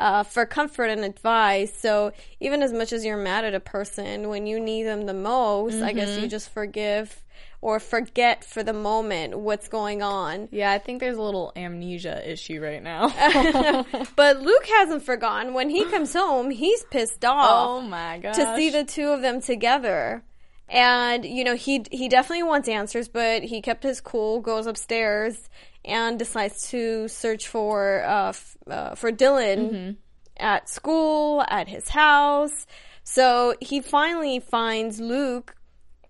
Uh, 0.00 0.22
for 0.22 0.46
comfort 0.46 0.88
and 0.88 1.04
advice. 1.04 1.72
So 1.78 2.12
even 2.40 2.62
as 2.62 2.72
much 2.72 2.90
as 2.90 3.04
you're 3.04 3.18
mad 3.18 3.44
at 3.44 3.54
a 3.54 3.60
person, 3.60 4.28
when 4.30 4.46
you 4.46 4.58
need 4.58 4.84
them 4.84 5.04
the 5.04 5.12
most, 5.12 5.82
I 5.82 5.92
guess 5.92 6.18
you 6.18 6.26
just 6.26 6.48
forgive 6.48 7.22
or 7.60 7.78
forget 7.78 8.42
for 8.42 8.62
the 8.62 8.72
moment 8.72 9.38
what's 9.38 9.68
going 9.68 10.00
on. 10.02 10.48
Yeah, 10.50 10.72
I 10.72 10.78
think 10.78 11.00
there's 11.00 11.18
a 11.18 11.22
little 11.22 11.52
amnesia 11.54 12.16
issue 12.32 12.62
right 12.62 12.82
now. 12.82 13.08
But 14.16 14.40
Luke 14.40 14.66
hasn't 14.78 15.02
forgotten. 15.02 15.52
When 15.52 15.68
he 15.68 15.84
comes 15.84 16.14
home, 16.14 16.48
he's 16.50 16.82
pissed 16.84 17.22
off. 17.24 17.66
oh 17.68 17.80
my 17.82 18.16
gosh. 18.18 18.36
to 18.36 18.56
see 18.56 18.70
the 18.70 18.84
two 18.84 19.08
of 19.08 19.20
them 19.20 19.42
together. 19.42 20.22
And 20.70 21.24
you 21.24 21.42
know 21.44 21.56
he 21.56 21.84
he 21.90 22.08
definitely 22.08 22.44
wants 22.44 22.68
answers, 22.68 23.08
but 23.08 23.42
he 23.42 23.60
kept 23.60 23.82
his 23.82 24.00
cool. 24.00 24.40
Goes 24.40 24.66
upstairs 24.66 25.50
and 25.84 26.18
decides 26.18 26.68
to 26.70 27.08
search 27.08 27.48
for 27.48 28.04
uh, 28.04 28.28
f- 28.28 28.56
uh 28.66 28.94
for 28.94 29.10
Dylan 29.10 29.96
at 30.36 30.68
school, 30.68 31.44
at 31.48 31.68
his 31.68 31.88
house. 31.88 32.66
So 33.04 33.54
he 33.60 33.80
finally 33.80 34.40
finds 34.40 35.00
Luke 35.00 35.56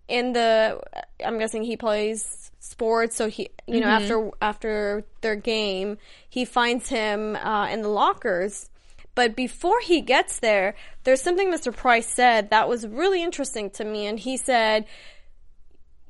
in 0.08 0.32
the. 0.32 0.80
I'm 1.24 1.38
guessing 1.38 1.62
he 1.62 1.76
plays 1.76 2.50
sports, 2.58 3.16
so 3.16 3.28
he 3.28 3.50
you 3.66 3.80
know 3.80 3.88
after 3.88 4.30
after 4.42 5.04
their 5.20 5.36
game, 5.36 5.98
he 6.28 6.44
finds 6.44 6.88
him 6.88 7.36
uh, 7.36 7.68
in 7.68 7.82
the 7.82 7.88
lockers. 7.88 8.68
But 9.14 9.34
before 9.34 9.80
he 9.80 10.00
gets 10.00 10.38
there, 10.38 10.74
there's 11.04 11.20
something 11.20 11.50
Mr. 11.52 11.74
Price 11.74 12.06
said 12.06 12.50
that 12.50 12.68
was 12.68 12.86
really 12.86 13.22
interesting 13.22 13.70
to 13.70 13.84
me, 13.84 14.06
and 14.06 14.18
he 14.18 14.36
said, 14.36 14.86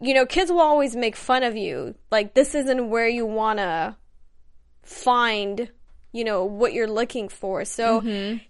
you 0.01 0.15
know, 0.15 0.27
kids 0.27 0.51
will 0.51 0.61
always 0.61 0.97
make 0.97 1.17
fun 1.17 1.43
of 1.43 1.57
you. 1.57 1.95
Like, 2.11 2.35
this 2.35 2.55
isn't 2.55 2.89
where 2.91 3.09
you 3.09 3.27
want 3.27 3.59
to 3.59 3.97
find, 4.83 5.71
you 6.13 6.25
know, 6.25 6.45
what 6.45 6.73
you're 6.73 6.89
looking 6.91 7.29
for. 7.29 7.65
So 7.65 8.01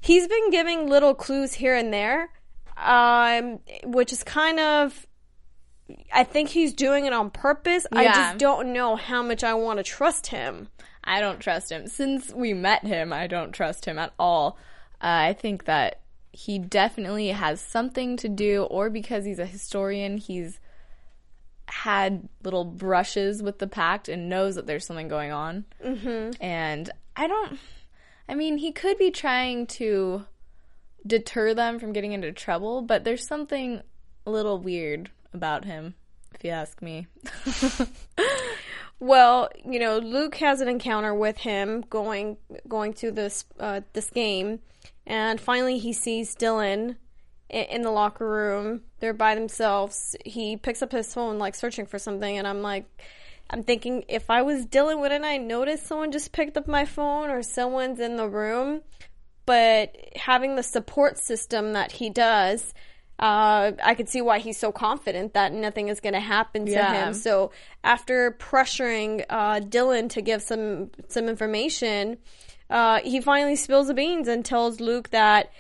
he's 0.01 0.29
been 0.29 0.51
giving 0.51 0.89
little 0.89 1.15
clues 1.15 1.53
here 1.53 1.75
and 1.75 1.93
there, 1.93 2.31
um, 2.77 3.61
which 3.85 4.13
is 4.13 4.23
kind 4.23 4.61
of. 4.61 5.07
I 6.13 6.23
think 6.23 6.51
he's 6.51 6.73
doing 6.73 7.07
it 7.07 7.13
on 7.13 7.31
purpose. 7.31 7.85
I 7.91 8.05
just 8.15 8.39
don't 8.39 8.73
know 8.73 8.95
how 8.95 9.25
much 9.25 9.43
I 9.43 9.55
want 9.55 9.79
to 9.79 9.83
trust 9.83 10.29
him. 10.29 10.69
I 11.03 11.21
don't 11.21 11.41
trust 11.41 11.73
him. 11.73 11.89
Since 11.89 12.33
we 12.33 12.55
met 12.55 12.85
him, 12.85 13.13
I 13.13 13.27
don't 13.27 13.51
trust 13.51 13.87
him 13.87 13.99
at 13.99 14.13
all. 14.17 14.57
Uh, 15.03 15.31
I 15.31 15.33
think 15.33 15.65
that 15.65 16.01
he 16.31 16.61
definitely 16.61 17.29
has 17.29 17.61
something 17.61 18.17
to 18.19 18.29
do, 18.29 18.63
or 18.65 18.89
because 18.89 19.25
he's 19.25 19.41
a 19.41 19.47
historian, 19.47 20.19
he's 20.19 20.61
had 21.71 22.29
little 22.43 22.65
brushes 22.65 23.43
with 23.43 23.59
the 23.59 23.67
pact 23.67 24.09
and 24.09 24.29
knows 24.29 24.57
that 24.57 24.67
there's 24.67 24.87
something 24.87 25.09
going 25.09 25.33
on. 25.33 25.65
Mm-hmm. 25.85 26.43
And 26.43 26.91
I 27.17 27.27
don't. 27.27 27.59
I 28.29 28.35
mean, 28.35 28.59
he 28.59 28.73
could 28.73 28.99
be 28.99 29.11
trying 29.11 29.67
to 29.67 30.25
deter 31.07 31.55
them 31.55 31.79
from 31.79 31.93
getting 31.93 32.13
into 32.13 32.33
trouble, 32.33 32.83
but 32.83 33.05
there's 33.05 33.27
something 33.27 33.83
a 34.27 34.31
little 34.31 34.59
weird 34.59 35.11
about 35.33 35.65
him, 35.65 35.95
if 36.35 36.45
you 36.45 36.51
ask 36.51 36.81
me. 36.83 37.07
Well, 39.01 39.49
you 39.65 39.81
know, 39.81 39.97
Luke 39.97 40.37
has 40.37 40.61
an 40.61 40.69
encounter 40.69 41.15
with 41.15 41.39
him 41.39 41.83
going 41.89 42.37
going 42.69 42.93
to 42.95 43.11
this 43.11 43.47
uh, 43.59 43.81
this 43.95 44.11
game, 44.11 44.61
and 45.07 45.41
finally 45.41 45.79
he 45.79 45.95
sees 45.95 46.37
Dylan 46.37 46.97
in 47.51 47.83
the 47.83 47.91
locker 47.91 48.29
room. 48.29 48.83
They're 49.01 49.13
by 49.13 49.35
themselves. 49.35 50.17
He 50.25 50.57
picks 50.57 50.83
up 50.83 50.93
his 50.93 51.13
phone, 51.13 51.39
like 51.39 51.55
searching 51.55 51.87
for 51.87 51.99
something, 51.99 52.39
and 52.39 52.47
I'm 52.47 52.63
like, 52.63 52.87
I'm 53.51 53.65
thinking, 53.65 54.05
if 54.09 54.31
I 54.31 54.43
was 54.43 54.65
Dylan, 54.67 55.01
wouldn't 55.01 55.25
I 55.25 55.37
notice 55.37 55.83
someone 55.83 56.13
just 56.13 56.33
picked 56.33 56.57
up 56.57 56.69
my 56.69 56.85
phone 56.85 57.31
or 57.31 57.43
someone's 57.43 57.99
in 57.99 58.17
the 58.17 58.29
room? 58.29 58.83
But 59.47 59.97
having 60.15 60.55
the 60.55 60.63
support 60.63 61.19
system 61.19 61.73
that 61.73 61.91
he 61.91 62.11
does, 62.11 62.73
uh, 63.19 63.73
I 63.83 63.95
could 63.97 64.09
see 64.09 64.23
why 64.23 64.39
he's 64.39 64.57
so 64.57 64.71
confident 64.71 65.35
that 65.35 65.53
nothing 65.53 65.89
is 65.89 65.99
going 66.01 66.13
to 66.13 66.21
happen 66.21 66.67
to 66.67 66.71
Yeah. 66.73 67.07
him. 67.07 67.15
So 67.15 67.51
after 67.83 68.31
pressuring 68.33 69.25
uh, 69.29 69.61
Dylan 69.61 70.09
to 70.11 70.23
give 70.23 70.43
some 70.43 70.91
some 71.09 71.29
information, 71.29 72.19
uh, 72.71 73.01
he 73.03 73.21
finally 73.21 73.57
spills 73.57 73.89
the 73.89 73.95
beans 73.95 74.29
and 74.29 74.45
tells 74.45 74.79
Luke 74.79 75.11
that 75.11 75.51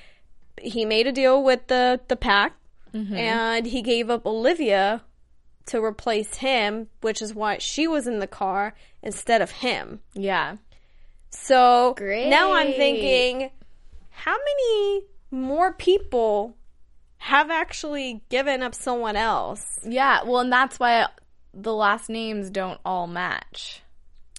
he 0.60 0.84
made 0.84 1.06
a 1.06 1.12
deal 1.12 1.42
with 1.42 1.66
the 1.66 2.00
the 2.08 2.16
pact, 2.16 2.56
mm-hmm. 2.94 3.14
and 3.14 3.66
he 3.66 3.82
gave 3.82 4.10
up 4.10 4.26
Olivia 4.26 5.02
to 5.66 5.82
replace 5.82 6.36
him, 6.36 6.88
which 7.00 7.22
is 7.22 7.34
why 7.34 7.58
she 7.58 7.86
was 7.86 8.06
in 8.06 8.18
the 8.18 8.26
car 8.26 8.74
instead 9.02 9.40
of 9.42 9.50
him. 9.50 10.00
yeah. 10.14 10.56
So 11.32 11.94
now 12.00 12.52
I'm 12.52 12.72
thinking, 12.72 13.50
how 14.10 14.36
many 14.36 15.04
more 15.30 15.72
people 15.72 16.56
have 17.18 17.50
actually 17.50 18.22
given 18.30 18.64
up 18.64 18.74
someone 18.74 19.14
else? 19.14 19.78
Yeah, 19.84 20.24
well, 20.24 20.40
and 20.40 20.52
that's 20.52 20.80
why 20.80 21.06
the 21.54 21.72
last 21.72 22.08
names 22.10 22.50
don't 22.50 22.80
all 22.84 23.06
match. 23.06 23.82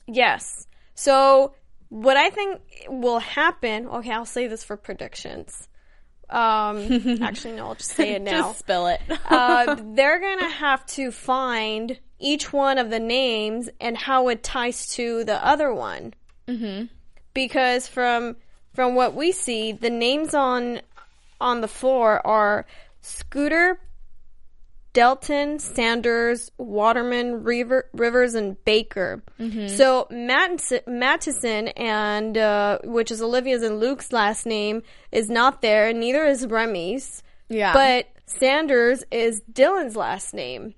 Yes. 0.05 0.67
So 0.93 1.53
what 1.89 2.17
I 2.17 2.29
think 2.29 2.61
will 2.87 3.19
happen, 3.19 3.87
okay, 3.87 4.11
I'll 4.11 4.25
say 4.25 4.47
this 4.47 4.63
for 4.63 4.77
predictions. 4.77 5.67
Um, 6.31 7.19
actually, 7.21 7.55
no, 7.55 7.67
I'll 7.67 7.75
just 7.75 7.91
say 7.91 8.11
it 8.11 8.21
now. 8.23 8.31
Just 8.31 8.59
spill 8.59 8.87
it. 8.87 9.01
uh, 9.29 9.75
they're 9.93 10.19
gonna 10.19 10.49
have 10.49 10.85
to 10.87 11.11
find 11.11 11.99
each 12.19 12.53
one 12.53 12.77
of 12.77 12.89
the 12.89 12.99
names 12.99 13.69
and 13.79 13.97
how 13.97 14.27
it 14.29 14.43
ties 14.43 14.87
to 14.95 15.23
the 15.23 15.45
other 15.45 15.73
one. 15.73 16.13
Mm-hmm. 16.47 16.85
Because 17.33 17.87
from 17.87 18.37
from 18.73 18.95
what 18.95 19.13
we 19.13 19.31
see, 19.31 19.71
the 19.71 19.89
names 19.89 20.33
on 20.33 20.81
on 21.39 21.61
the 21.61 21.67
floor 21.67 22.25
are 22.25 22.65
Scooter, 23.01 23.79
Delton, 24.93 25.59
Sanders, 25.59 26.51
Waterman, 26.57 27.43
River, 27.43 27.89
Rivers, 27.93 28.35
and 28.35 28.63
Baker. 28.65 29.23
So 29.69 30.07
Mattis- 30.11 30.85
Matheson 30.87 31.69
and 31.69 32.37
uh, 32.37 32.79
which 32.83 33.09
is 33.09 33.21
Olivia's 33.21 33.63
and 33.63 33.79
Luke's 33.79 34.11
last 34.11 34.45
name 34.45 34.83
is 35.11 35.29
not 35.29 35.61
there, 35.61 35.87
and 35.87 35.99
neither 35.99 36.25
is 36.25 36.45
Remy's. 36.45 37.23
yeah. 37.47 37.73
But 37.73 38.07
Sanders 38.25 39.03
is 39.11 39.41
Dylan's 39.51 39.95
last 39.95 40.33
name. 40.33 40.73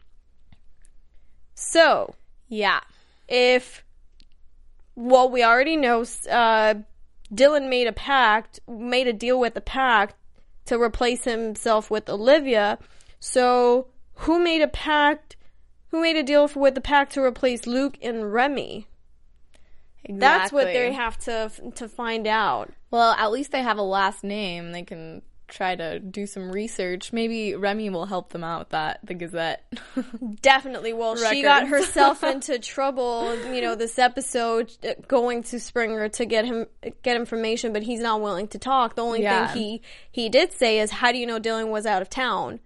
So, 1.56 2.16
yeah. 2.50 2.82
if, 3.28 3.84
well, 4.96 5.30
we 5.30 5.44
already 5.44 5.78
know 5.78 6.02
uh, 6.30 6.76
Dylan 7.34 7.70
made 7.70 7.88
a 7.88 7.94
pact, 7.94 8.60
made 8.68 9.08
a 9.08 9.14
deal 9.14 9.40
with 9.40 9.54
the 9.54 9.62
pact 9.62 10.16
to 10.66 10.80
replace 10.82 11.24
himself 11.24 11.92
with 11.92 12.10
Olivia. 12.10 12.80
So, 13.20 13.88
who 14.16 14.40
made 14.40 14.62
a 14.62 14.68
pact? 14.68 15.36
Who 15.90 16.02
made 16.02 16.16
a 16.16 16.24
deal 16.24 16.50
with 16.56 16.76
the 16.76 16.82
pact 16.82 17.14
to 17.14 17.22
replace 17.24 17.68
Luke 17.68 17.98
and 18.02 18.34
Remy? 18.34 18.88
That's 20.10 20.52
what 20.52 20.66
they 20.66 20.92
have 20.92 21.18
to 21.20 21.50
to 21.76 21.88
find 21.88 22.28
out. 22.28 22.72
Well, 22.92 23.12
at 23.14 23.32
least 23.32 23.52
they 23.52 23.62
have 23.62 23.78
a 23.78 23.84
last 23.84 24.24
name. 24.24 24.72
They 24.74 24.84
can 24.84 25.22
try 25.48 25.76
to 25.76 26.00
do 26.00 26.26
some 26.26 26.52
research. 26.52 27.14
Maybe 27.14 27.56
Remy 27.56 27.90
will 27.92 28.06
help 28.08 28.30
them 28.30 28.44
out 28.44 28.60
with 28.60 28.70
that, 28.70 29.00
the 29.04 29.14
Gazette. 29.14 29.64
Definitely. 30.42 30.94
Well, 30.94 31.16
she 31.16 31.42
got 31.44 31.68
herself 31.68 32.24
into 32.24 32.58
trouble, 32.60 33.36
you 33.54 33.62
know, 33.62 33.76
this 33.76 34.00
episode 34.00 34.72
uh, 34.84 34.94
going 35.08 35.44
to 35.44 35.60
Springer 35.60 36.10
to 36.10 36.26
get 36.26 36.46
him 36.46 36.66
get 37.04 37.16
information, 37.16 37.72
but 37.72 37.84
he's 37.84 38.00
not 38.02 38.20
willing 38.20 38.48
to 38.50 38.58
talk. 38.58 38.96
The 38.96 39.04
only 39.04 39.22
Yeah. 39.22 39.48
thing 39.48 39.58
he 39.62 39.82
he 40.12 40.28
did 40.28 40.52
say 40.52 40.80
is, 40.80 40.92
"How 40.92 41.12
do 41.12 41.18
you 41.18 41.28
know 41.28 41.40
Dylan 41.40 41.70
was 41.70 41.86
out 41.86 42.02
of 42.02 42.10
town?" 42.10 42.60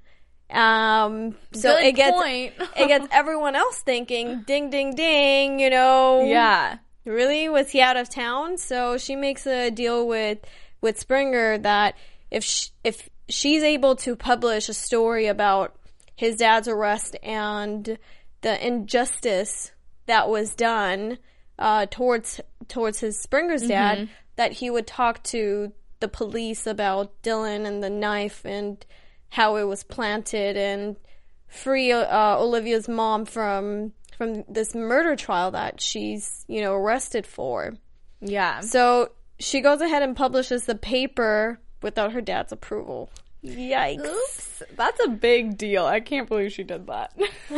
Um, 0.49 1.35
so 1.51 1.75
Good 1.75 1.85
it 1.87 1.95
gets 1.95 2.15
point. 2.15 2.53
it 2.77 2.87
gets 2.87 3.07
everyone 3.11 3.55
else 3.55 3.81
thinking, 3.81 4.43
"Ding, 4.43 4.69
ding, 4.69 4.95
ding!" 4.95 5.59
You 5.59 5.69
know, 5.69 6.23
yeah. 6.25 6.77
really 7.05 7.49
was 7.49 7.69
he 7.69 7.81
out 7.81 7.97
of 7.97 8.09
town 8.09 8.57
so 8.57 8.97
she 8.97 9.15
makes 9.15 9.45
a 9.45 9.69
deal 9.69 10.07
with 10.07 10.39
with 10.81 10.99
springer 10.99 11.57
that 11.57 11.95
if 12.31 12.43
sh 12.43 12.69
if 12.83 13.09
she's 13.29 13.63
able 13.63 13.95
to 13.95 14.15
publish 14.15 14.69
a 14.69 14.73
story 14.73 15.27
about 15.27 15.75
his 16.15 16.37
dad's 16.37 16.67
arrest 16.67 17.15
and 17.23 17.97
the 18.41 18.65
injustice 18.67 19.71
that 20.05 20.29
was 20.29 20.55
done 20.55 21.17
uh, 21.59 21.85
towards 21.89 22.39
towards 22.67 22.99
his 22.99 23.19
springer's 23.19 23.67
dad 23.67 24.09
that 24.35 24.53
he 24.53 24.69
would 24.69 24.87
talk 24.87 25.23
to 25.23 25.71
the 25.99 26.07
police 26.07 26.67
about 26.67 27.21
dylan 27.21 27.65
and 27.65 27.83
the 27.83 27.89
knife 27.89 28.45
and 28.45 28.85
how 29.29 29.55
it 29.57 29.63
was 29.63 29.83
planted 29.83 30.57
and 30.57 30.95
free 31.47 31.91
uh, 31.91 32.37
Olivia's 32.37 32.87
mom 32.87 33.25
from 33.25 33.93
from 34.17 34.43
this 34.49 34.73
murder 34.73 35.15
trial 35.15 35.51
that 35.51 35.81
she's 35.81 36.45
you 36.47 36.61
know 36.61 36.73
arrested 36.73 37.25
for. 37.25 37.73
Yeah. 38.19 38.61
So 38.61 39.11
she 39.39 39.61
goes 39.61 39.81
ahead 39.81 40.01
and 40.01 40.15
publishes 40.15 40.65
the 40.65 40.75
paper 40.75 41.59
without 41.81 42.13
her 42.13 42.21
dad's 42.21 42.51
approval. 42.51 43.09
Yikes! 43.43 44.05
Oops. 44.05 44.63
That's 44.75 44.99
a 45.05 45.09
big 45.09 45.57
deal. 45.57 45.85
I 45.85 45.99
can't 45.99 46.27
believe 46.27 46.51
she 46.51 46.63
did 46.63 46.87
that. 46.87 47.13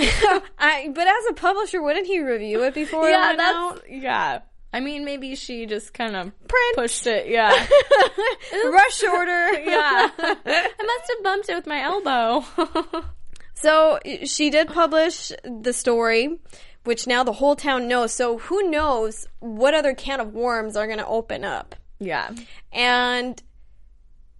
I, 0.59 0.91
but 0.93 1.07
as 1.07 1.25
a 1.29 1.33
publisher, 1.33 1.81
wouldn't 1.81 2.05
he 2.05 2.19
review 2.19 2.63
it 2.63 2.73
before 2.73 3.07
it 3.07 3.11
yeah, 3.11 3.27
went 3.27 3.37
that's 3.37 3.55
out? 3.55 3.81
yeah. 3.89 4.39
I 4.71 4.79
mean, 4.79 5.03
maybe 5.03 5.35
she 5.35 5.65
just 5.65 5.93
kind 5.93 6.15
of 6.15 6.31
pushed 6.75 7.07
it. 7.07 7.27
Yeah. 7.27 7.49
Rush 8.71 9.03
order. 9.03 9.53
yeah. 9.59 10.09
I 10.19 10.83
must 10.83 11.13
have 11.15 11.23
bumped 11.23 11.49
it 11.49 11.55
with 11.55 11.67
my 11.67 11.81
elbow. 11.81 12.45
So 13.55 13.99
she 14.23 14.49
did 14.49 14.67
publish 14.69 15.31
the 15.43 15.73
story, 15.73 16.39
which 16.85 17.07
now 17.07 17.23
the 17.23 17.33
whole 17.33 17.55
town 17.55 17.87
knows. 17.87 18.13
So 18.13 18.37
who 18.37 18.69
knows 18.69 19.27
what 19.39 19.73
other 19.73 19.93
can 19.93 20.19
of 20.19 20.33
worms 20.33 20.77
are 20.77 20.85
going 20.85 20.99
to 20.99 21.07
open 21.07 21.43
up? 21.43 21.75
yeah. 21.99 22.31
and 22.71 23.41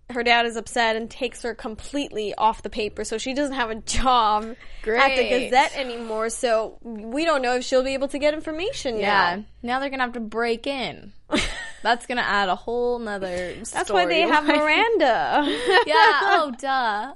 her 0.10 0.24
dad 0.24 0.46
is 0.48 0.56
upset 0.56 0.96
and 0.96 1.10
takes 1.10 1.44
her 1.44 1.54
completely 1.54 2.34
off 2.36 2.64
the 2.64 2.70
paper 2.70 3.04
so 3.04 3.18
she 3.20 3.34
doesn't 3.34 3.56
have 3.56 3.70
a 3.70 3.76
job 3.76 4.44
at 4.44 5.16
the 5.16 5.30
gazette 5.30 5.76
anymore 5.76 6.30
so 6.30 6.78
we 6.82 7.26
don't 7.26 7.42
know 7.44 7.56
if 7.58 7.64
she'll 7.64 7.84
be 7.84 7.94
able 7.94 8.08
to 8.08 8.18
get 8.18 8.34
information 8.34 8.98
Yeah. 8.98 9.36
now 9.36 9.44
Now 9.62 9.80
they're 9.80 9.90
gonna 9.92 10.04
have 10.04 10.14
to 10.14 10.20
break 10.20 10.66
in. 10.66 11.14
That's 11.84 12.08
gonna 12.08 12.22
add 12.22 12.50
a 12.50 12.56
whole 12.56 12.98
nother. 13.00 13.54
that's 13.72 13.90
why 13.92 14.06
they 14.08 14.22
have 14.22 14.46
miranda 14.48 15.44
yeah. 15.86 16.20
Oh, 16.24 16.54
duh. 16.60 17.14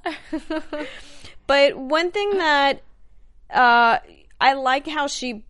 but 1.47 1.75
one 1.77 2.11
thing 2.11 2.37
that 2.37 2.81
uh, 3.49 3.97
i 4.39 4.53
like 4.53 4.87
how 4.87 5.07
she 5.07 5.43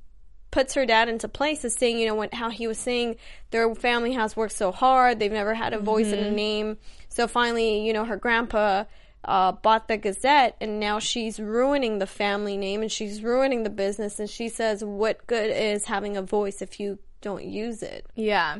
puts 0.51 0.75
her 0.75 0.85
dad 0.85 1.09
into 1.09 1.27
place 1.27 1.65
is 1.65 1.73
saying 1.73 1.97
you 1.99 2.05
know 2.07 2.15
when, 2.15 2.29
how 2.31 2.49
he 2.49 2.67
was 2.67 2.77
saying 2.77 3.15
their 3.51 3.73
family 3.75 4.13
has 4.13 4.35
worked 4.35 4.53
so 4.53 4.71
hard 4.71 5.19
they've 5.19 5.31
never 5.31 5.53
had 5.53 5.73
a 5.73 5.79
voice 5.79 6.11
and 6.11 6.21
a 6.21 6.31
name 6.31 6.77
so 7.13 7.27
finally 7.27 7.85
you 7.85 7.93
know 7.93 8.05
her 8.05 8.17
grandpa 8.17 8.83
uh, 9.25 9.53
bought 9.53 9.87
the 9.87 9.97
Gazette, 9.97 10.55
and 10.59 10.79
now 10.79 10.99
she's 10.99 11.39
ruining 11.39 11.99
the 11.99 12.07
family 12.07 12.57
name 12.57 12.81
and 12.81 12.91
she's 12.91 13.23
ruining 13.23 13.63
the 13.63 13.69
business. 13.69 14.19
And 14.19 14.29
she 14.29 14.49
says, 14.49 14.83
"What 14.83 15.25
good 15.27 15.49
is 15.49 15.85
having 15.85 16.17
a 16.17 16.21
voice 16.21 16.61
if 16.61 16.79
you 16.79 16.99
don't 17.21 17.45
use 17.45 17.81
it?" 17.81 18.05
yeah. 18.15 18.59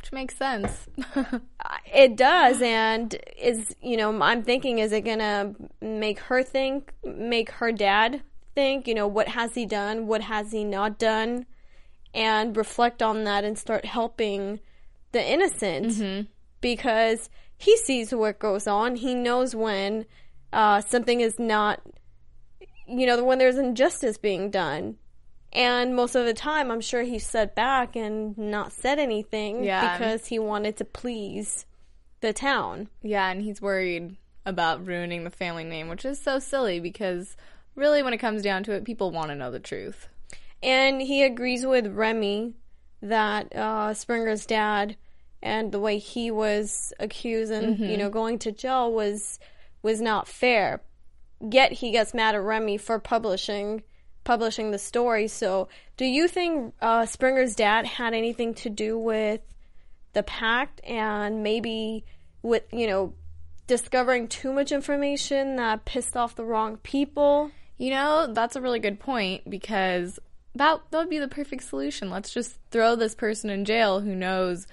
Which 0.00 0.12
makes 0.12 0.36
sense. 0.36 0.88
It 1.94 2.16
does, 2.16 2.62
and 2.62 3.14
is 3.36 3.76
you 3.82 3.96
know 3.98 4.20
I'm 4.22 4.42
thinking, 4.42 4.78
is 4.78 4.92
it 4.92 5.02
gonna 5.02 5.54
make 5.80 6.20
her 6.20 6.42
think, 6.42 6.92
make 7.04 7.50
her 7.50 7.70
dad 7.70 8.22
think? 8.54 8.88
You 8.88 8.94
know, 8.94 9.06
what 9.06 9.28
has 9.28 9.54
he 9.54 9.66
done? 9.66 10.06
What 10.06 10.22
has 10.22 10.52
he 10.52 10.64
not 10.64 10.98
done? 10.98 11.44
And 12.14 12.56
reflect 12.56 13.02
on 13.02 13.24
that 13.24 13.44
and 13.44 13.58
start 13.58 13.84
helping 13.84 14.60
the 15.12 15.22
innocent 15.22 15.92
because 16.62 17.28
he 17.62 17.76
sees 17.76 18.12
what 18.14 18.38
goes 18.38 18.66
on. 18.66 18.96
He 18.96 19.14
knows 19.14 19.54
when 19.54 20.04
uh, 20.52 20.80
something 20.80 21.20
is 21.20 21.38
not, 21.38 21.80
you 22.86 23.06
know, 23.06 23.22
when 23.24 23.38
there's 23.38 23.56
injustice 23.58 24.18
being 24.18 24.50
done. 24.50 24.96
And 25.52 25.94
most 25.94 26.14
of 26.14 26.24
the 26.24 26.34
time, 26.34 26.70
I'm 26.70 26.80
sure 26.80 27.02
he 27.02 27.18
sat 27.18 27.54
back 27.54 27.94
and 27.94 28.36
not 28.38 28.72
said 28.72 28.98
anything 28.98 29.62
Yeah. 29.64 29.96
because 29.98 30.26
he 30.26 30.38
wanted 30.38 30.76
to 30.78 30.84
please 30.84 31.66
the 32.20 32.32
town. 32.32 32.88
yeah, 33.02 33.30
and 33.30 33.42
he's 33.42 33.60
worried 33.60 34.16
about 34.46 34.86
ruining 34.86 35.24
the 35.24 35.30
family 35.30 35.64
name, 35.64 35.88
which 35.88 36.04
is 36.04 36.20
so 36.20 36.38
silly 36.38 36.80
because 36.80 37.36
really, 37.74 38.02
when 38.02 38.12
it 38.14 38.18
comes 38.18 38.42
down 38.42 38.62
to 38.64 38.72
it, 38.72 38.84
people 38.84 39.10
want 39.10 39.28
to 39.30 39.34
know 39.34 39.50
the 39.50 39.58
truth. 39.60 40.08
And 40.62 41.02
he 41.02 41.22
agrees 41.22 41.66
with 41.66 41.86
Remy 41.88 42.54
that 43.02 43.54
uh, 43.54 43.92
Springer's 43.94 44.46
dad 44.46 44.96
and 45.42 45.72
the 45.72 45.80
way 45.80 45.98
he 45.98 46.30
was 46.30 46.92
accused 47.00 47.52
and 47.52 47.78
you 47.78 47.96
know 47.96 48.10
going 48.10 48.38
to 48.40 48.52
jail 48.52 48.92
was 48.92 49.38
was 49.82 50.00
not 50.00 50.28
fair. 50.28 50.82
Yet 51.40 51.72
he 51.72 51.90
gets 51.90 52.14
mad 52.14 52.34
at 52.34 52.42
Remy 52.42 52.78
for 52.78 52.98
publishing 52.98 53.82
publishing 54.24 54.70
the 54.70 54.78
story. 54.78 55.28
So, 55.28 55.68
do 55.96 56.04
you 56.04 56.28
think 56.28 56.74
uh, 56.80 57.06
Springer's 57.06 57.54
dad 57.54 57.86
had 57.86 58.14
anything 58.14 58.54
to 58.54 58.70
do 58.70 58.98
with 58.98 59.40
the 60.12 60.22
pact 60.22 60.80
and 60.84 61.42
maybe 61.42 62.04
with 62.42 62.64
you 62.72 62.86
know 62.86 63.14
discovering 63.66 64.28
too 64.28 64.52
much 64.52 64.72
information 64.72 65.56
that 65.56 65.84
pissed 65.84 66.16
off 66.16 66.36
the 66.36 66.44
wrong 66.44 66.76
people? 66.78 67.50
You 67.78 67.90
know, 67.90 68.32
that's 68.32 68.54
a 68.54 68.60
really 68.60 68.78
good 68.78 69.00
point 69.00 69.48
because 69.48 70.18
that 70.54 70.80
that 70.90 70.98
would 70.98 71.10
be 71.10 71.18
the 71.18 71.28
perfect 71.28 71.64
solution. 71.64 72.10
Let's 72.10 72.32
just 72.32 72.58
throw 72.70 72.94
this 72.96 73.14
person 73.14 73.50
in 73.50 73.64
jail 73.64 74.00
who 74.00 74.14
knows 74.14 74.66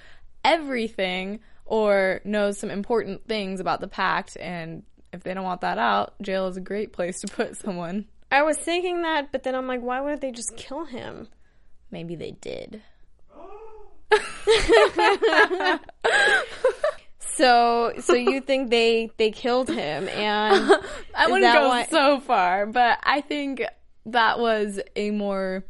everything 0.43 1.39
or 1.65 2.21
knows 2.23 2.60
some 2.60 2.71
important 2.71 3.28
things 3.28 3.60
about 3.60 3.80
the 3.82 3.88
pact 3.88 4.38
and 4.39 4.84
if 5.12 5.23
they 5.23 5.34
don't 5.34 5.43
want 5.43 5.62
that 5.62 5.78
out, 5.78 6.13
jail 6.21 6.47
is 6.47 6.58
a 6.58 6.62
great 6.62 6.93
place 6.93 7.19
to 7.21 7.28
put 7.28 7.58
someone. 7.58 8.06
I 8.32 8.43
was 8.43 8.58
thinking 8.58 9.02
that, 9.02 9.32
but 9.32 9.41
then 9.43 9.56
I'm 9.56 9.67
like, 9.67 9.82
why 9.82 10.02
wouldn't 10.02 10.21
they 10.21 10.32
just 10.32 10.56
kill 10.56 10.86
him? 10.86 11.28
Maybe 11.89 12.15
they 12.15 12.32
did. 12.32 12.82
So, 17.39 17.93
so 18.02 18.15
you 18.15 18.41
think 18.41 18.69
they 18.69 19.12
they 19.15 19.32
killed 19.32 19.69
him, 19.69 20.10
and 20.10 20.71
I 21.15 21.28
wouldn't 21.28 21.54
go 21.54 21.69
why- 21.69 21.86
so 21.86 22.19
far, 22.19 22.65
but 22.65 22.99
I 23.02 23.21
think 23.21 23.63
that 24.08 24.39
was 24.39 24.82
a 24.97 25.12
more 25.12 25.63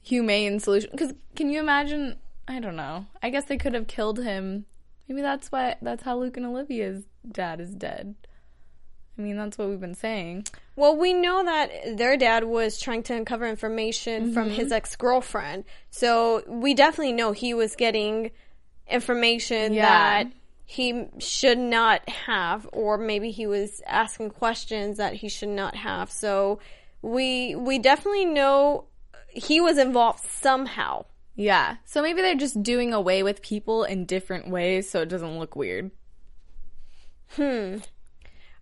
humane 0.00 0.58
solution. 0.58 0.88
Because 0.90 1.12
can 1.36 1.50
you 1.50 1.60
imagine? 1.60 2.16
I 2.48 2.60
don't 2.60 2.76
know. 2.76 3.06
I 3.22 3.30
guess 3.30 3.44
they 3.44 3.56
could 3.56 3.74
have 3.74 3.86
killed 3.86 4.18
him. 4.18 4.66
Maybe 5.08 5.22
that's 5.22 5.50
why. 5.50 5.76
That's 5.82 6.02
how 6.02 6.18
Luke 6.18 6.36
and 6.36 6.46
Olivia's 6.46 7.04
dad 7.30 7.60
is 7.60 7.74
dead. 7.74 8.14
I 9.18 9.20
mean, 9.22 9.36
that's 9.36 9.58
what 9.58 9.68
we've 9.68 9.80
been 9.80 9.94
saying. 9.94 10.46
well, 10.74 10.96
we 10.96 11.12
know 11.12 11.44
that 11.44 11.96
their 11.98 12.16
dad 12.16 12.44
was 12.44 12.80
trying 12.80 13.02
to 13.04 13.14
uncover 13.14 13.46
information 13.46 14.32
from 14.32 14.48
his 14.48 14.66
mm-hmm. 14.66 14.74
ex 14.74 14.96
girlfriend. 14.96 15.64
So 15.90 16.42
we 16.46 16.74
definitely 16.74 17.12
know 17.12 17.32
he 17.32 17.52
was 17.52 17.76
getting 17.76 18.30
information 18.88 19.74
Yeah. 19.74 19.82
that 20.24 20.32
he 20.64 21.04
should 21.18 21.58
not 21.58 22.08
have, 22.08 22.66
or 22.72 22.96
maybe 22.96 23.30
he 23.30 23.46
was 23.46 23.82
asking 23.86 24.30
questions 24.30 24.96
that 24.96 25.12
he 25.12 25.28
should 25.28 25.50
not 25.50 25.74
have. 25.76 26.10
So 26.10 26.60
we 27.02 27.54
we 27.54 27.78
definitely 27.78 28.24
know 28.24 28.86
he 29.28 29.60
was 29.60 29.76
involved 29.76 30.20
somehow. 30.20 31.04
Yeah. 31.34 31.76
So 31.84 32.02
maybe 32.02 32.20
they're 32.22 32.34
just 32.34 32.62
doing 32.62 32.92
away 32.92 33.22
with 33.22 33.42
people 33.42 33.84
in 33.84 34.04
different 34.06 34.48
ways 34.48 34.88
so 34.90 35.00
it 35.00 35.08
doesn't 35.08 35.38
look 35.38 35.56
weird. 35.56 35.90
Hmm. 37.36 37.78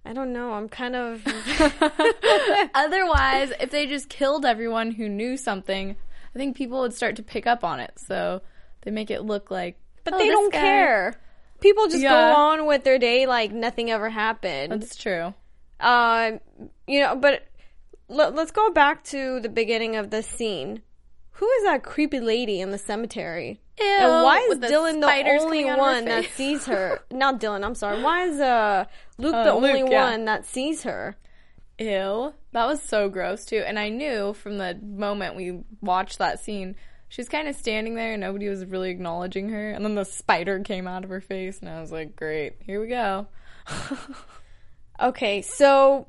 I 0.05 0.13
don't 0.13 0.33
know. 0.33 0.53
I'm 0.53 0.69
kind 0.69 0.97
of 0.97 1.23
Otherwise, 2.75 3.53
if 3.61 3.71
they 3.71 3.87
just 3.87 4.09
killed 4.09 4.45
everyone 4.47 4.93
who 4.93 5.09
knew 5.09 5.37
something, 5.37 5.97
I 6.35 6.39
think 6.39 6.57
people 6.57 6.81
would 6.81 6.95
start 6.95 7.17
to 7.17 7.23
pick 7.23 7.47
up 7.47 7.65
on 7.65 7.81
it. 7.81 7.93
So 7.97 8.43
they 8.83 8.91
make 8.91 9.11
it 9.11 9.23
look 9.23 9.51
like. 9.51 9.79
But 10.05 10.15
"Oh, 10.15 10.19
they 10.19 10.29
don't 10.29 10.53
guy-" 10.53 10.61
care. 10.61 11.21
People 11.61 11.87
just 11.89 12.03
Yeah. 12.03 12.11
go 12.33 12.37
on 12.37 12.67
with 12.67 12.85
their 12.85 12.99
day 12.99 13.27
like 13.27 13.53
nothing 13.53 13.91
ever 13.91 14.09
happened. 14.09 14.73
That's 14.73 14.97
true. 14.97 15.35
Uh, 15.79 16.33
you 16.87 17.01
know, 17.01 17.17
but 17.17 17.43
let, 18.09 18.35
let's 18.35 18.51
go 18.51 18.71
back 18.71 19.05
to 19.05 19.41
the 19.41 19.49
beginning 19.49 19.97
of 19.97 20.11
the 20.11 20.23
scene. 20.23 20.83
Who 21.33 21.49
is 21.49 21.65
that 21.65 21.83
creepy 21.83 22.21
lady 22.21 22.61
in 22.61 22.71
the 22.71 22.79
cemetery? 22.79 23.61
Ew, 23.79 23.87
and 23.87 24.25
why 24.25 24.39
is 24.51 24.59
Dylan 24.59 25.01
the 25.01 25.07
only 25.41 25.65
coming 25.65 25.69
out 25.69 25.79
of 25.79 25.85
her 25.85 25.93
one 25.93 26.05
that 26.07 26.25
sees 26.35 26.67
her? 26.67 27.01
Not 27.11 27.41
Dylan, 27.41 27.65
I'm 27.65 27.75
sorry. 27.75 28.03
Why 28.03 28.25
is 28.27 28.39
uh 28.41 28.85
Luke 29.19 29.35
Oh, 29.35 29.45
the 29.45 29.51
only 29.53 29.91
yeah. 29.91 30.11
one 30.11 30.25
that 30.27 30.45
sees 30.47 30.83
her? 30.83 31.17
Ew. 31.79 32.35
That 32.53 32.67
was 32.67 32.83
so 32.83 33.09
gross 33.09 33.45
too. 33.47 33.63
And 33.67 33.79
I 33.79 33.89
knew 33.89 34.35
from 34.35 34.59
the 34.59 34.79
moment 34.83 35.35
we 35.37 35.61
watched 35.81 36.19
that 36.19 36.41
scene, 36.41 36.77
she 37.09 37.21
was 37.23 37.29
kind 37.31 37.49
of 37.49 37.57
standing 37.57 37.95
there 37.95 38.13
and 38.13 38.21
nobody 38.21 38.49
was 38.49 38.67
really 38.67 38.91
acknowledging 38.91 39.49
her. 39.49 39.71
And 39.71 39.83
then 39.85 39.95
the 39.95 40.05
spider 40.05 40.59
came 40.61 40.87
out 40.87 41.05
of 41.05 41.11
her 41.11 41.21
face 41.23 41.61
and 41.61 41.71
I 41.71 41.81
was 41.81 41.91
like, 41.91 42.17
great, 42.17 42.57
here 42.65 42.81
we 42.81 42.89
go. 42.89 43.27
Okay, 45.01 45.41
so 45.41 46.07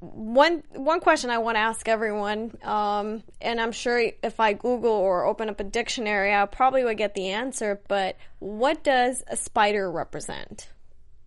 one 0.00 0.62
one 0.74 1.00
question 1.00 1.30
I 1.30 1.38
want 1.38 1.56
to 1.56 1.60
ask 1.60 1.86
everyone, 1.88 2.56
um, 2.62 3.22
and 3.40 3.60
I'm 3.60 3.72
sure 3.72 3.98
if 4.22 4.40
I 4.40 4.54
Google 4.54 4.92
or 4.92 5.26
open 5.26 5.48
up 5.50 5.60
a 5.60 5.64
dictionary, 5.64 6.34
I 6.34 6.46
probably 6.46 6.84
would 6.84 6.96
get 6.96 7.14
the 7.14 7.28
answer. 7.28 7.80
But 7.86 8.16
what 8.38 8.82
does 8.82 9.22
a 9.26 9.36
spider 9.36 9.90
represent? 9.90 10.70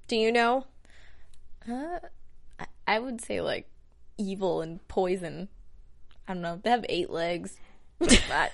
Do 0.08 0.16
you 0.16 0.32
know? 0.32 0.66
Uh, 1.70 2.00
I- 2.88 3.00
would 3.00 3.22
say 3.22 3.42
like 3.42 3.70
evil 4.18 4.62
and 4.62 4.86
poison. 4.88 5.50
I 6.28 6.34
don't 6.34 6.42
know. 6.42 6.60
They 6.62 6.70
have 6.72 6.86
eight 6.90 7.10
legs. 7.10 7.56
that, 8.00 8.52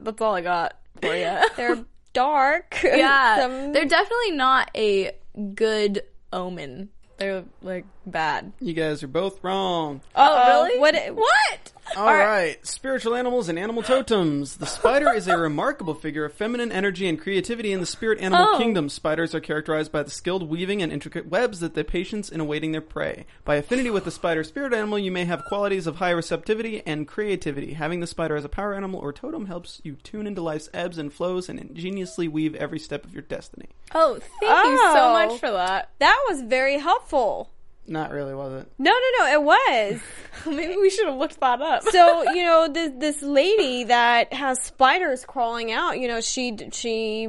that's 0.00 0.20
all 0.20 0.34
I 0.34 0.40
got 0.40 0.78
for 1.00 1.14
you. 1.14 1.38
They're 1.56 1.84
dark. 2.12 2.78
yeah, 2.82 3.38
Some- 3.40 3.72
they're 3.72 3.86
definitely 3.86 4.32
not 4.32 4.70
a 4.74 5.12
good 5.54 6.02
omen. 6.32 6.90
They're 7.16 7.44
like 7.62 7.84
bad. 8.06 8.52
You 8.60 8.72
guys 8.74 9.02
are 9.02 9.08
both 9.08 9.42
wrong. 9.44 10.00
Oh, 10.16 10.22
uh, 10.36 10.46
really? 10.68 10.78
What- 10.80 11.14
What? 11.14 11.72
All 11.96 12.06
right. 12.14 12.56
spiritual 12.66 13.14
animals 13.14 13.48
and 13.48 13.58
animal 13.58 13.82
totems. 13.82 14.56
The 14.56 14.66
spider 14.66 15.12
is 15.12 15.28
a 15.28 15.36
remarkable 15.38 15.94
figure 15.94 16.24
of 16.24 16.32
feminine 16.32 16.72
energy 16.72 17.06
and 17.06 17.20
creativity 17.20 17.72
in 17.72 17.80
the 17.80 17.86
spirit 17.86 18.18
animal 18.20 18.46
Oh. 18.54 18.58
kingdom. 18.58 18.88
Spiders 18.88 19.34
are 19.34 19.40
characterized 19.40 19.92
by 19.92 20.02
the 20.02 20.10
skilled 20.10 20.48
weaving 20.48 20.82
and 20.82 20.90
intricate 20.90 21.28
webs 21.28 21.60
that 21.60 21.74
they 21.74 21.82
patience 21.84 22.28
in 22.30 22.40
awaiting 22.40 22.72
their 22.72 22.80
prey. 22.80 23.26
By 23.44 23.56
affinity 23.56 23.90
with 23.90 24.04
the 24.04 24.10
spider 24.10 24.42
spirit 24.44 24.72
animal, 24.72 24.98
you 24.98 25.12
may 25.12 25.24
have 25.26 25.44
qualities 25.44 25.86
of 25.86 25.96
high 25.96 26.10
receptivity 26.10 26.82
and 26.86 27.06
creativity. 27.06 27.74
Having 27.74 28.00
the 28.00 28.06
spider 28.06 28.34
as 28.36 28.44
a 28.44 28.48
power 28.48 28.74
animal 28.74 28.98
or 29.00 29.12
totem 29.12 29.46
helps 29.46 29.80
you 29.84 29.94
tune 30.02 30.26
into 30.26 30.42
life's 30.42 30.70
ebbs 30.74 30.98
and 30.98 31.12
flows 31.12 31.48
and 31.48 31.60
ingeniously 31.60 32.26
weave 32.28 32.54
every 32.56 32.78
step 32.80 33.04
of 33.04 33.12
your 33.12 33.22
destiny. 33.22 33.68
Oh, 33.94 34.18
thank 34.40 34.64
you 34.70 34.78
so 34.78 34.94
Oh. 34.96 35.12
much 35.12 35.38
for 35.38 35.50
that. 35.50 35.90
that 36.00 36.20
was 36.28 36.42
very 36.42 36.78
helpful. 36.78 37.50
Not 37.86 38.10
really, 38.12 38.34
was 38.34 38.62
it? 38.62 38.72
No, 38.78 38.90
no, 38.90 39.24
no, 39.24 39.32
it 39.32 39.42
was. 39.42 40.00
Maybe 40.46 40.76
we 40.76 40.88
should 40.90 41.06
have 41.06 41.16
looked 41.16 41.38
that 41.40 41.60
up. 41.60 41.82
so 41.84 42.22
you 42.32 42.42
know 42.44 42.68
this 42.68 42.92
this 42.96 43.22
lady 43.22 43.84
that 43.84 44.32
has 44.32 44.58
spiders 44.60 45.24
crawling 45.24 45.70
out 45.72 45.98
you 45.98 46.08
know 46.08 46.20
she 46.20 46.56
she 46.72 47.22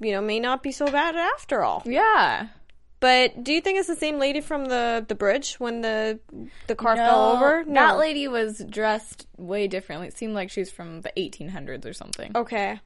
you 0.00 0.12
know 0.12 0.20
may 0.20 0.38
not 0.40 0.62
be 0.62 0.72
so 0.72 0.86
bad 0.86 1.14
after 1.16 1.62
all 1.62 1.82
yeah. 1.84 2.48
but 3.00 3.42
do 3.44 3.52
you 3.52 3.60
think 3.60 3.78
it's 3.78 3.88
the 3.88 3.96
same 3.96 4.18
lady 4.18 4.40
from 4.40 4.64
the 4.66 5.04
the 5.08 5.14
bridge 5.14 5.54
when 5.58 5.80
the 5.82 6.18
the 6.66 6.74
car 6.74 6.96
fell 6.96 7.32
over? 7.36 7.64
No, 7.64 7.74
That 7.74 7.98
lady 7.98 8.26
was 8.28 8.64
dressed 8.68 9.26
way 9.36 9.66
differently. 9.68 10.08
It 10.08 10.16
seemed 10.16 10.34
like 10.34 10.50
she's 10.50 10.70
from 10.70 11.00
the 11.02 11.12
1800s 11.16 11.84
or 11.86 11.92
something. 11.92 12.32
okay 12.34 12.80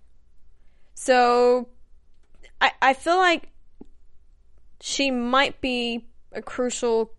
so 0.94 1.68
i 2.60 2.70
i 2.80 2.94
feel 2.94 3.16
like 3.16 3.48
she 4.86 5.10
might 5.10 5.62
be 5.62 6.04
a 6.30 6.42
crucial 6.42 7.10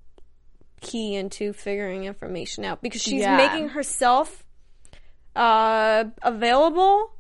key 0.82 1.16
into 1.16 1.52
figuring 1.52 2.04
information 2.04 2.64
out 2.64 2.80
because 2.80 3.02
she's 3.02 3.22
Yeah. 3.22 3.38
making 3.38 3.70
herself 3.70 4.46
uh 5.36 6.04
available 6.22 7.12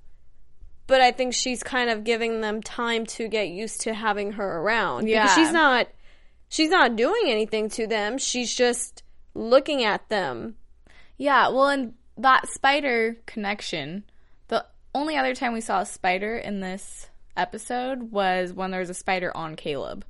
but 0.85 1.01
I 1.01 1.11
think 1.11 1.33
she's 1.33 1.63
kind 1.63 1.89
of 1.89 2.03
giving 2.03 2.41
them 2.41 2.61
time 2.61 3.07
to 3.07 3.27
get 3.27 3.47
used 3.47 3.81
to 3.81 3.93
having 3.95 4.33
her 4.33 4.59
around. 4.59 5.07
Yeah. 5.07 5.23
Because 5.23 5.35
she's 5.35 5.51
not 5.51 5.87
she's 6.47 6.69
not 6.69 6.95
doing 6.95 7.23
anything 7.25 7.69
to 7.69 7.87
them. 7.87 8.19
She's 8.19 8.53
just 8.53 9.01
looking 9.33 9.83
at 9.83 10.07
them. 10.09 10.57
Yeah, 11.17 11.47
well, 11.47 11.69
and 11.69 11.93
that 12.17 12.47
spider 12.49 13.17
connection, 13.25 14.03
the 14.49 14.63
only 14.93 15.17
other 15.17 15.33
time 15.33 15.53
we 15.53 15.61
saw 15.61 15.79
a 15.81 15.85
spider 15.87 16.37
in 16.37 16.59
this 16.59 17.09
episode 17.35 18.11
was 18.11 18.53
when 18.53 18.69
there 18.69 18.79
was 18.81 18.91
a 18.91 18.93
spider 18.93 19.35
on 19.35 19.55
Caleb. 19.55 20.05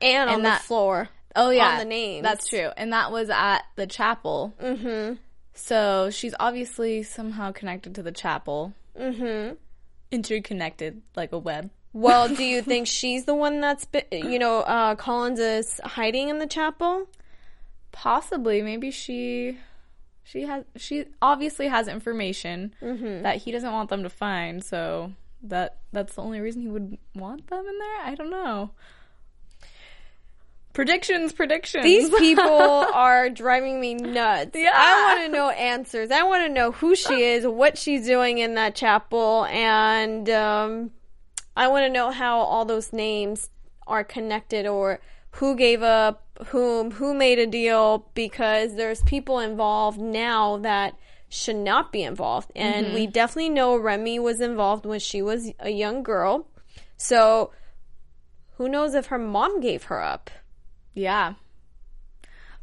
And, 0.00 0.28
on 0.30 0.34
And 0.36 0.44
the 0.44 0.48
that- 0.50 0.62
floor. 0.62 1.08
Oh 1.36 1.50
yeah, 1.50 1.72
On 1.72 1.78
the 1.80 1.84
names. 1.84 2.22
That's 2.22 2.46
true, 2.46 2.70
and 2.76 2.92
that 2.92 3.10
was 3.10 3.28
at 3.28 3.62
the 3.74 3.88
chapel. 3.88 4.54
Mm-hmm. 4.62 5.14
So 5.54 6.10
she's 6.10 6.32
obviously 6.38 7.02
somehow 7.02 7.50
connected 7.50 7.96
to 7.96 8.02
the 8.04 8.12
chapel. 8.12 8.72
Mm-hmm. 8.96 9.54
Interconnected 10.12 11.02
like 11.16 11.32
a 11.32 11.38
web. 11.38 11.70
Well, 11.92 12.28
do 12.28 12.44
you 12.44 12.62
think 12.70 12.86
she's 12.86 13.24
the 13.24 13.34
one 13.34 13.60
that's 13.60 13.84
been, 13.84 14.04
you 14.12 14.38
know, 14.38 14.60
uh, 14.60 14.94
Collins 14.94 15.40
is 15.40 15.80
hiding 15.84 16.28
in 16.28 16.38
the 16.38 16.46
chapel? 16.46 17.08
Possibly, 17.90 18.62
maybe 18.62 18.90
she, 18.92 19.58
she 20.22 20.42
has, 20.42 20.64
she 20.76 21.06
obviously 21.20 21.66
has 21.68 21.88
information 21.88 22.74
that 22.80 23.38
he 23.38 23.50
doesn't 23.52 23.72
want 23.72 23.90
them 23.90 24.02
to 24.04 24.08
find. 24.10 24.64
So 24.64 25.12
that 25.42 25.78
that's 25.92 26.14
the 26.14 26.22
only 26.22 26.40
reason 26.40 26.62
he 26.62 26.68
would 26.68 26.96
want 27.14 27.46
them 27.48 27.58
in 27.66 27.78
there. 27.78 28.00
I 28.04 28.14
don't 28.16 28.30
know. 28.30 28.70
Predictions, 30.74 31.32
predictions. 31.32 31.84
These 31.84 32.10
people 32.10 32.44
are 32.94 33.30
driving 33.30 33.80
me 33.80 33.94
nuts. 33.94 34.50
Yeah. 34.54 34.72
I 34.74 35.14
want 35.14 35.26
to 35.26 35.36
know 35.36 35.50
answers. 35.50 36.10
I 36.10 36.24
want 36.24 36.46
to 36.46 36.52
know 36.52 36.72
who 36.72 36.94
she 36.96 37.22
is, 37.22 37.46
what 37.46 37.78
she's 37.78 38.04
doing 38.06 38.38
in 38.38 38.54
that 38.56 38.74
chapel, 38.74 39.46
and 39.46 40.28
um, 40.28 40.90
I 41.56 41.68
want 41.68 41.86
to 41.86 41.90
know 41.90 42.10
how 42.10 42.38
all 42.40 42.64
those 42.64 42.92
names 42.92 43.48
are 43.86 44.02
connected 44.02 44.66
or 44.66 45.00
who 45.30 45.56
gave 45.56 45.82
up 45.82 46.24
whom, 46.46 46.90
who 46.92 47.14
made 47.14 47.38
a 47.38 47.46
deal, 47.46 48.10
because 48.14 48.74
there's 48.74 49.02
people 49.02 49.38
involved 49.38 50.00
now 50.00 50.56
that 50.58 50.98
should 51.28 51.56
not 51.56 51.92
be 51.92 52.02
involved. 52.02 52.50
And 52.54 52.92
we 52.92 53.06
definitely 53.06 53.50
know 53.50 53.76
Remy 53.76 54.18
was 54.18 54.40
involved 54.40 54.86
when 54.86 55.00
she 55.00 55.22
was 55.22 55.52
a 55.60 55.70
young 55.70 56.02
girl. 56.02 56.46
So 56.96 57.52
who 58.56 58.68
knows 58.68 58.94
if 58.94 59.06
her 59.06 59.18
mom 59.18 59.60
gave 59.60 59.84
her 59.84 60.02
up? 60.02 60.30
Yeah. 60.94 61.34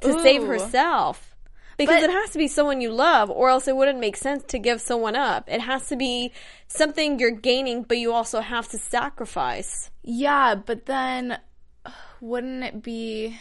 to 0.02 0.20
save 0.22 0.44
herself. 0.48 1.36
Because 1.78 2.02
But- 2.02 2.10
it 2.10 2.10
has 2.12 2.32
to 2.32 2.38
be 2.38 2.48
someone 2.48 2.82
you 2.82 2.92
love, 2.92 3.30
or 3.30 3.50
else 3.50 3.68
it 3.68 3.76
wouldn't 3.76 4.00
make 4.00 4.16
sense 4.18 4.44
to 4.50 4.60
give 4.60 4.82
someone 4.82 5.16
up. 5.16 5.46
It 5.48 5.62
has 5.62 5.88
to 5.88 5.96
be 5.96 6.32
something 6.68 7.20
you're 7.20 7.32
gaining, 7.32 7.84
but 7.84 7.98
you 7.98 8.12
also 8.14 8.40
have 8.42 8.68
to 8.70 8.78
sacrifice. 8.78 9.90
Yeah, 10.04 10.56
but 10.56 10.86
then 10.86 11.40
wouldn't 12.22 12.64
it 12.64 12.82
be? 12.84 13.38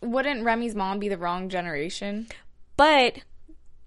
Wouldn't 0.00 0.44
Remy's 0.44 0.74
mom 0.74 0.98
be 0.98 1.08
the 1.08 1.18
wrong 1.18 1.48
generation? 1.48 2.26
But 2.76 3.18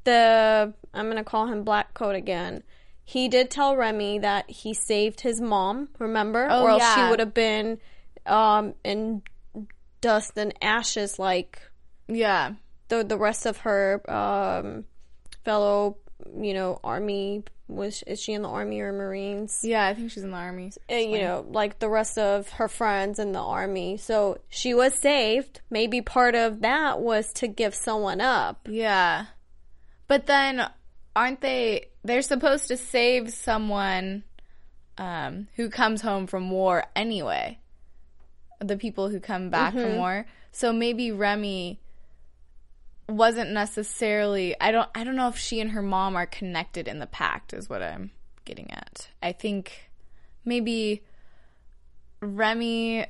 the 0.05 0.73
I'm 0.93 1.07
gonna 1.09 1.23
call 1.25 1.47
him 1.47 1.63
Black 1.63 1.93
Coat 1.93 2.15
again. 2.15 2.63
He 3.03 3.27
did 3.27 3.51
tell 3.51 3.75
Remy 3.75 4.19
that 4.19 4.49
he 4.49 4.73
saved 4.73 5.21
his 5.21 5.41
mom. 5.41 5.89
Remember, 5.99 6.47
Oh, 6.49 6.63
or 6.63 6.69
else 6.71 6.81
yeah. 6.81 6.95
she 6.95 7.09
would 7.09 7.19
have 7.19 7.33
been 7.33 7.79
um, 8.25 8.73
in 8.83 9.21
dust 10.05 10.31
and 10.37 10.53
ashes 10.61 11.17
like 11.19 11.59
Yeah. 12.07 12.53
the 12.89 13.03
the 13.03 13.17
rest 13.17 13.45
of 13.45 13.57
her 13.67 14.01
um, 14.09 14.85
fellow, 15.43 15.97
you 16.39 16.53
know, 16.53 16.79
army. 16.83 17.43
Was 17.67 18.03
is 18.05 18.21
she 18.21 18.33
in 18.33 18.43
the 18.43 18.49
army 18.49 18.79
or 18.81 18.91
Marines? 18.93 19.61
Yeah, 19.63 19.83
I 19.87 19.95
think 19.95 20.11
she's 20.11 20.23
in 20.23 20.29
the 20.29 20.37
army. 20.37 20.71
uh, 20.91 20.95
you 20.95 21.19
know, 21.25 21.43
like 21.49 21.79
the 21.79 21.89
rest 21.89 22.15
of 22.19 22.47
her 22.59 22.67
friends 22.67 23.17
in 23.17 23.31
the 23.31 23.39
army. 23.41 23.97
So 23.97 24.37
she 24.49 24.75
was 24.75 24.93
saved. 24.93 25.61
Maybe 25.71 25.99
part 26.03 26.35
of 26.35 26.61
that 26.61 26.99
was 27.01 27.33
to 27.41 27.47
give 27.47 27.73
someone 27.73 28.21
up. 28.21 28.67
Yeah. 28.69 29.25
But 30.07 30.27
then 30.27 30.61
aren't 31.15 31.41
they 31.41 31.87
they're 32.03 32.21
supposed 32.21 32.67
to 32.67 32.77
save 32.77 33.33
someone 33.33 34.23
um 34.99 35.47
who 35.55 35.69
comes 35.69 36.01
home 36.01 36.27
from 36.27 36.51
war 36.51 36.83
anyway. 36.95 37.57
The 38.59 38.77
people 38.77 39.09
who 39.09 39.19
come 39.19 39.49
back 39.49 39.73
from 39.73 39.81
mm-hmm. 39.81 39.97
war. 39.97 40.25
So 40.51 40.71
maybe 40.71 41.11
Remy 41.11 41.79
wasn't 43.07 43.51
necessarily 43.51 44.55
I 44.59 44.71
don't 44.71 44.89
I 44.95 45.03
don't 45.03 45.15
know 45.15 45.27
if 45.27 45.37
she 45.37 45.59
and 45.59 45.71
her 45.71 45.81
mom 45.81 46.15
are 46.15 46.25
connected 46.25 46.87
in 46.87 46.99
the 46.99 47.05
pact 47.05 47.53
is 47.53 47.69
what 47.69 47.81
I'm 47.81 48.11
getting 48.45 48.71
at. 48.71 49.09
I 49.21 49.31
think 49.31 49.91
maybe 50.43 51.03
Remy 52.21 53.05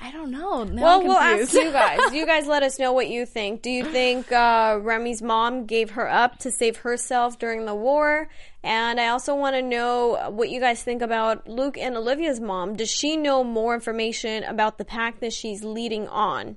I 0.00 0.10
don't 0.12 0.30
know. 0.30 0.64
Now 0.64 0.82
Well, 0.82 1.02
we'll 1.02 1.18
ask 1.18 1.52
you 1.52 1.72
guys. 1.72 2.00
You 2.12 2.26
guys 2.26 2.46
let 2.46 2.62
us 2.62 2.78
know 2.78 2.92
what 2.92 3.08
you 3.08 3.26
think. 3.26 3.62
Do 3.62 3.70
you 3.70 3.84
think 3.84 4.30
uh, 4.30 4.78
Remy's 4.80 5.20
mom 5.20 5.66
gave 5.66 5.90
her 5.90 6.08
up 6.08 6.38
to 6.40 6.50
save 6.50 6.78
herself 6.78 7.38
during 7.38 7.66
the 7.66 7.74
war? 7.74 8.28
And 8.62 9.00
I 9.00 9.08
also 9.08 9.34
want 9.34 9.56
to 9.56 9.62
know 9.62 10.30
what 10.30 10.48
you 10.50 10.60
guys 10.60 10.82
think 10.82 11.02
about 11.02 11.48
Luke 11.48 11.76
and 11.76 11.96
Olivia's 11.96 12.40
mom. 12.40 12.76
Does 12.76 12.90
she 12.90 13.16
know 13.16 13.42
more 13.42 13.74
information 13.74 14.44
about 14.44 14.78
the 14.78 14.84
pact 14.84 15.20
that 15.20 15.32
she's 15.32 15.64
leading 15.64 16.06
on? 16.08 16.56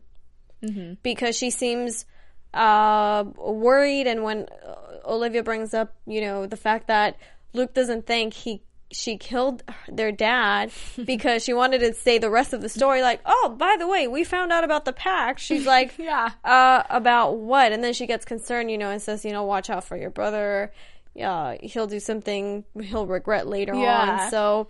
Because 1.03 1.35
she 1.37 1.49
seems 1.49 2.05
uh, 2.53 3.23
worried, 3.37 4.07
and 4.07 4.23
when 4.23 4.47
uh, 4.65 4.75
Olivia 5.05 5.43
brings 5.43 5.73
up, 5.73 5.93
you 6.05 6.21
know, 6.21 6.45
the 6.45 6.57
fact 6.57 6.87
that 6.87 7.17
Luke 7.53 7.73
doesn't 7.73 8.05
think 8.07 8.33
he 8.33 8.61
she 8.91 9.17
killed 9.17 9.63
their 9.89 10.11
dad 10.11 10.71
because 11.05 11.43
she 11.43 11.53
wanted 11.53 11.79
to 11.79 11.93
say 11.93 12.17
the 12.19 12.29
rest 12.29 12.53
of 12.53 12.61
the 12.61 12.69
story 12.69 13.01
like, 13.01 13.19
"Oh, 13.25 13.55
by 13.57 13.75
the 13.77 13.87
way, 13.87 14.07
we 14.07 14.23
found 14.23 14.51
out 14.53 14.63
about 14.63 14.85
the 14.85 14.93
pact 14.93 15.39
She's 15.41 15.65
like, 15.75 15.97
Yeah. 15.97 16.29
uh 16.43 16.83
about 16.89 17.37
what?" 17.37 17.71
And 17.71 17.83
then 17.83 17.93
she 17.93 18.07
gets 18.07 18.25
concerned, 18.25 18.71
you 18.71 18.77
know, 18.77 18.89
and 18.89 19.01
says, 19.01 19.25
"You 19.25 19.31
know, 19.31 19.43
watch 19.43 19.69
out 19.69 19.83
for 19.83 19.97
your 19.97 20.09
brother. 20.09 20.71
Yeah, 21.13 21.55
he'll 21.61 21.87
do 21.87 21.99
something 21.99 22.63
he'll 22.81 23.07
regret 23.07 23.47
later 23.47 23.73
Yeah. 23.75 24.23
on." 24.25 24.31
So 24.31 24.67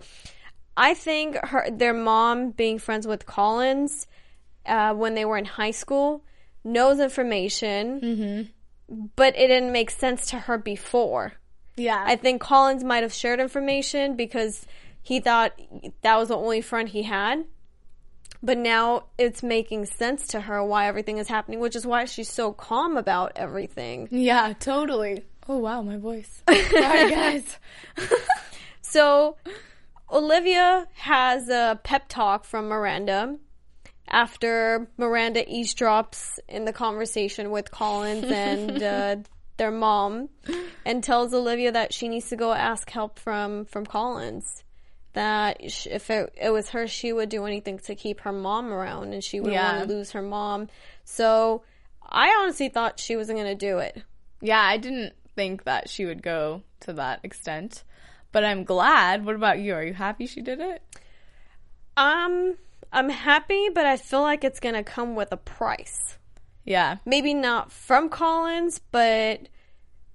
I 0.76 0.94
think 0.94 1.36
her 1.36 1.68
their 1.70 1.94
mom 1.94 2.50
being 2.50 2.78
friends 2.78 3.06
with 3.06 3.26
Collins 3.26 4.06
uh, 4.66 4.94
when 4.94 5.14
they 5.14 5.24
were 5.24 5.38
in 5.38 5.44
high 5.44 5.70
school 5.72 6.24
knows 6.64 6.98
information, 7.00 8.00
Mm-hmm. 8.00 8.42
but 9.16 9.36
it 9.36 9.46
didn't 9.48 9.72
make 9.72 9.90
sense 9.90 10.26
to 10.30 10.38
her 10.40 10.58
before. 10.58 11.34
Yeah. 11.78 12.02
I 12.06 12.16
think 12.16 12.40
Collins 12.40 12.84
might 12.84 13.02
have 13.02 13.12
shared 13.12 13.40
information 13.40 14.16
because 14.16 14.66
he 15.02 15.20
thought 15.20 15.58
that 16.02 16.16
was 16.16 16.28
the 16.28 16.36
only 16.36 16.60
friend 16.60 16.88
he 16.88 17.04
had. 17.04 17.44
But 18.42 18.58
now 18.58 19.04
it's 19.18 19.42
making 19.42 19.86
sense 19.86 20.28
to 20.28 20.40
her 20.42 20.62
why 20.64 20.86
everything 20.86 21.18
is 21.18 21.28
happening, 21.28 21.58
which 21.60 21.74
is 21.74 21.84
why 21.86 22.04
she's 22.04 22.30
so 22.30 22.52
calm 22.52 22.96
about 22.96 23.32
everything. 23.36 24.08
yeah, 24.10 24.52
totally. 24.60 25.24
Oh 25.48 25.58
wow, 25.58 25.82
my 25.82 25.96
voice. 25.96 26.42
Sorry 26.48 27.10
guys. 27.10 27.58
So 28.80 29.36
Olivia 30.10 30.88
has 30.94 31.50
a 31.50 31.78
pep 31.84 32.08
talk 32.08 32.44
from 32.44 32.68
Miranda 32.68 33.36
after 34.08 34.88
Miranda 34.96 35.44
eavesdrops 35.44 36.38
in 36.48 36.64
the 36.64 36.72
conversation 36.72 37.50
with 37.50 37.70
Collins 37.70 38.24
and 38.24 38.82
uh, 38.82 39.16
their 39.58 39.70
mom 39.70 40.30
and 40.86 41.04
tells 41.04 41.34
Olivia 41.34 41.70
that 41.72 41.92
she 41.92 42.08
needs 42.08 42.28
to 42.30 42.36
go 42.36 42.52
ask 42.52 42.88
help 42.90 43.18
from 43.18 43.66
from 43.66 43.84
Collins. 43.84 44.64
That 45.14 45.56
if 45.60 46.10
it, 46.10 46.32
it 46.40 46.50
was 46.50 46.70
her, 46.70 46.86
she 46.86 47.12
would 47.12 47.28
do 47.28 47.44
anything 47.44 47.78
to 47.80 47.94
keep 47.94 48.20
her 48.20 48.32
mom 48.32 48.72
around, 48.72 49.12
and 49.12 49.22
she 49.22 49.40
wouldn't 49.40 49.54
Yeah. 49.54 49.76
want 49.78 49.88
to 49.88 49.94
lose 49.94 50.12
her 50.12 50.22
mom. 50.22 50.68
So 51.04 51.62
I 52.02 52.28
honestly 52.40 52.68
thought 52.68 53.00
she 53.00 53.16
wasn't 53.16 53.38
going 53.38 53.50
to 53.50 53.66
do 53.66 53.78
it. 53.78 54.02
Yeah, 54.40 54.60
I 54.60 54.76
didn't 54.76 55.14
think 55.34 55.64
that 55.64 55.88
she 55.88 56.04
would 56.06 56.22
go 56.22 56.62
to 56.80 56.92
that 56.94 57.20
extent. 57.24 57.84
But 58.30 58.44
I'm 58.44 58.64
glad. 58.64 59.24
What 59.24 59.34
about 59.34 59.58
you? 59.58 59.74
Are 59.74 59.82
you 59.82 59.94
happy 59.94 60.26
she 60.26 60.42
did 60.42 60.60
it? 60.60 60.82
Um, 61.96 62.54
I'm 62.92 63.08
happy, 63.08 63.68
but 63.74 63.86
I 63.86 63.96
feel 63.96 64.20
like 64.22 64.44
it's 64.44 64.60
going 64.60 64.74
to 64.74 64.84
come 64.84 65.16
with 65.16 65.32
a 65.32 65.36
price. 65.36 66.17
Yeah. 66.64 66.96
maybe 67.06 67.32
not 67.34 67.72
from 67.72 68.08
Collins, 68.08 68.80
but 68.90 69.48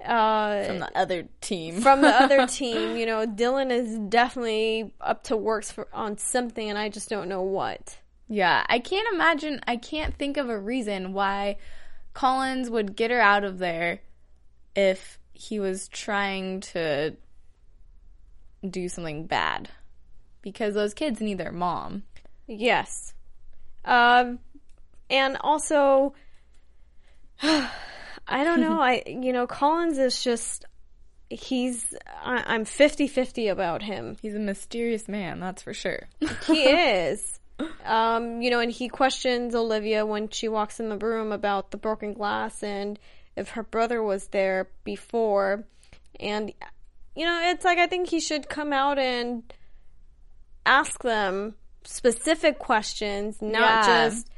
uh, 0.03 0.63
From 0.65 0.79
the 0.79 0.91
other 0.95 1.27
team. 1.41 1.79
from 1.81 2.01
the 2.01 2.09
other 2.09 2.45
team. 2.47 2.97
You 2.97 3.05
know, 3.05 3.25
Dylan 3.25 3.71
is 3.71 3.97
definitely 4.09 4.93
up 5.01 5.23
to 5.25 5.37
works 5.37 5.71
for 5.71 5.87
on 5.93 6.17
something, 6.17 6.69
and 6.69 6.77
I 6.77 6.89
just 6.89 7.09
don't 7.09 7.29
know 7.29 7.41
what. 7.41 7.97
Yeah, 8.27 8.65
I 8.67 8.79
can't 8.79 9.07
imagine, 9.13 9.61
I 9.67 9.77
can't 9.77 10.15
think 10.17 10.37
of 10.37 10.49
a 10.49 10.57
reason 10.59 11.13
why 11.13 11.57
Collins 12.13 12.69
would 12.69 12.95
get 12.95 13.11
her 13.11 13.19
out 13.21 13.43
of 13.43 13.59
there 13.59 13.99
if 14.75 15.19
he 15.33 15.59
was 15.59 15.87
trying 15.87 16.59
to 16.61 17.15
do 18.67 18.87
something 18.89 19.25
bad. 19.25 19.69
Because 20.41 20.73
those 20.73 20.93
kids 20.93 21.21
need 21.21 21.37
their 21.37 21.51
mom. 21.53 22.03
Yes, 22.47 23.13
um, 23.85 24.39
and 25.09 25.37
also, 25.41 26.13
I 28.27 28.43
don't 28.43 28.61
know. 28.61 28.79
I 28.81 29.03
you 29.05 29.33
know, 29.33 29.47
Collins 29.47 29.97
is 29.97 30.23
just 30.23 30.65
he's 31.29 31.93
I, 32.23 32.43
I'm 32.47 32.63
50-50 32.65 33.51
about 33.51 33.81
him. 33.81 34.17
He's 34.21 34.35
a 34.35 34.39
mysterious 34.39 35.07
man, 35.07 35.39
that's 35.39 35.61
for 35.61 35.73
sure. 35.73 36.07
he 36.47 36.63
is. 36.63 37.39
Um, 37.85 38.41
you 38.41 38.49
know, 38.49 38.59
and 38.59 38.71
he 38.71 38.89
questions 38.89 39.53
Olivia 39.53 40.07
when 40.07 40.27
she 40.29 40.47
walks 40.47 40.79
in 40.79 40.89
the 40.89 40.97
room 40.97 41.31
about 41.31 41.69
the 41.69 41.77
broken 41.77 42.13
glass 42.13 42.63
and 42.63 42.97
if 43.35 43.49
her 43.49 43.61
brother 43.61 44.01
was 44.01 44.27
there 44.29 44.69
before. 44.83 45.63
And, 46.19 46.51
you 47.15 47.25
know, 47.25 47.39
it's 47.51 47.63
like 47.63 47.77
I 47.77 47.85
think 47.85 48.09
he 48.09 48.19
should 48.19 48.49
come 48.49 48.73
out 48.73 48.97
and 48.97 49.43
ask 50.65 51.01
them 51.03 51.53
specific 51.83 52.57
questions, 52.57 53.39
not 53.39 53.85
Yeah. 53.85 54.09
just 54.09 54.29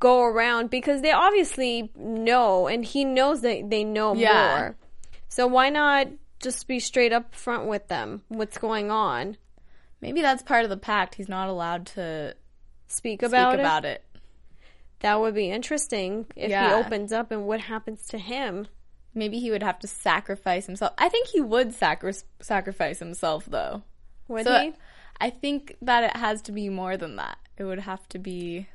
go 0.00 0.22
around 0.22 0.70
because 0.70 1.02
they 1.02 1.12
obviously 1.12 1.90
know 1.96 2.66
and 2.68 2.84
he 2.84 3.04
knows 3.04 3.40
that 3.42 3.68
they 3.70 3.84
know 3.84 4.14
Yeah. 4.14 4.56
more. 4.58 4.76
So 5.28 5.46
why 5.46 5.70
not 5.70 6.08
just 6.40 6.68
be 6.68 6.78
straight 6.80 7.12
up 7.12 7.34
front 7.34 7.66
with 7.66 7.88
them? 7.88 8.22
What's 8.28 8.58
going 8.58 8.90
on? 8.90 9.36
Maybe 10.00 10.22
that's 10.22 10.42
part 10.42 10.64
of 10.64 10.70
the 10.70 10.76
pact. 10.76 11.16
He's 11.16 11.28
not 11.28 11.48
allowed 11.48 11.86
to 11.88 12.34
Speak 12.86 13.22
about 13.22 13.52
speak 13.52 13.58
it. 13.58 13.62
about 13.62 13.84
it. 13.84 14.04
That 15.00 15.20
would 15.20 15.34
be 15.34 15.50
interesting 15.50 16.26
if 16.36 16.50
Yeah. 16.50 16.68
he 16.68 16.74
opens 16.74 17.12
up 17.12 17.30
and 17.30 17.46
what 17.46 17.60
happens 17.60 18.06
to 18.08 18.18
him. 18.18 18.68
Maybe 19.14 19.38
he 19.40 19.50
would 19.50 19.62
have 19.62 19.78
to 19.80 19.86
sacrifice 19.88 20.66
himself. 20.66 20.92
I 20.98 21.08
think 21.08 21.28
he 21.28 21.40
would 21.40 21.74
sacri- 21.74 22.12
sacrifice 22.40 22.98
himself, 23.00 23.46
though. 23.46 23.82
Would 24.28 24.44
So 24.44 24.58
he? 24.60 24.72
I 25.20 25.30
think 25.30 25.76
that 25.82 26.04
it 26.04 26.16
has 26.16 26.40
to 26.42 26.52
be 26.52 26.68
more 26.68 26.96
than 26.96 27.16
that. 27.16 27.38
It 27.56 27.64
would 27.64 27.80
have 27.80 28.08
to 28.10 28.18
be 28.18 28.68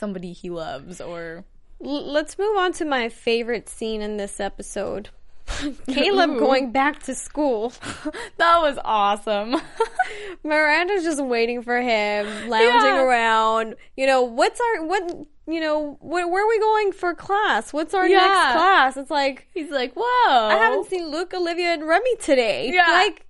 somebody 0.00 0.32
he 0.32 0.50
loves 0.50 1.00
or 1.00 1.44
L- 1.84 2.10
let's 2.12 2.36
move 2.38 2.56
on 2.58 2.72
to 2.74 2.84
my 2.84 3.08
favorite 3.08 3.68
scene 3.68 4.02
in 4.02 4.16
this 4.16 4.40
episode. 4.40 5.10
Caleb 5.88 6.30
Ooh. 6.30 6.38
going 6.38 6.72
back 6.72 7.02
to 7.04 7.14
school. 7.14 7.72
that 8.38 8.58
was 8.60 8.78
awesome. 8.84 9.56
Miranda's 10.44 11.04
just 11.04 11.22
waiting 11.24 11.62
for 11.62 11.80
him, 11.80 12.26
lounging 12.48 12.68
Yeah. 12.94 13.02
around. 13.02 13.74
You 13.96 14.06
know, 14.06 14.22
what's 14.22 14.60
our 14.60 14.84
what? 14.84 15.02
You 15.46 15.60
know, 15.60 15.94
wh- 16.00 16.30
where 16.30 16.44
are 16.44 16.48
we 16.48 16.58
going 16.60 16.92
for 16.92 17.14
class? 17.14 17.72
What's 17.72 17.94
our 17.94 18.06
Yeah. 18.08 18.18
next 18.18 18.52
class? 18.56 18.96
It's 18.96 19.10
like 19.10 19.48
He's 19.52 19.70
like, 19.70 19.94
"Whoa!" 19.94 20.04
I 20.48 20.54
haven't 20.54 20.86
seen 20.88 21.10
Luke, 21.10 21.34
Olivia, 21.34 21.74
and 21.74 21.86
Remy 21.86 22.16
today. 22.16 22.70
Yeah. 22.72 22.86
like 22.88 23.26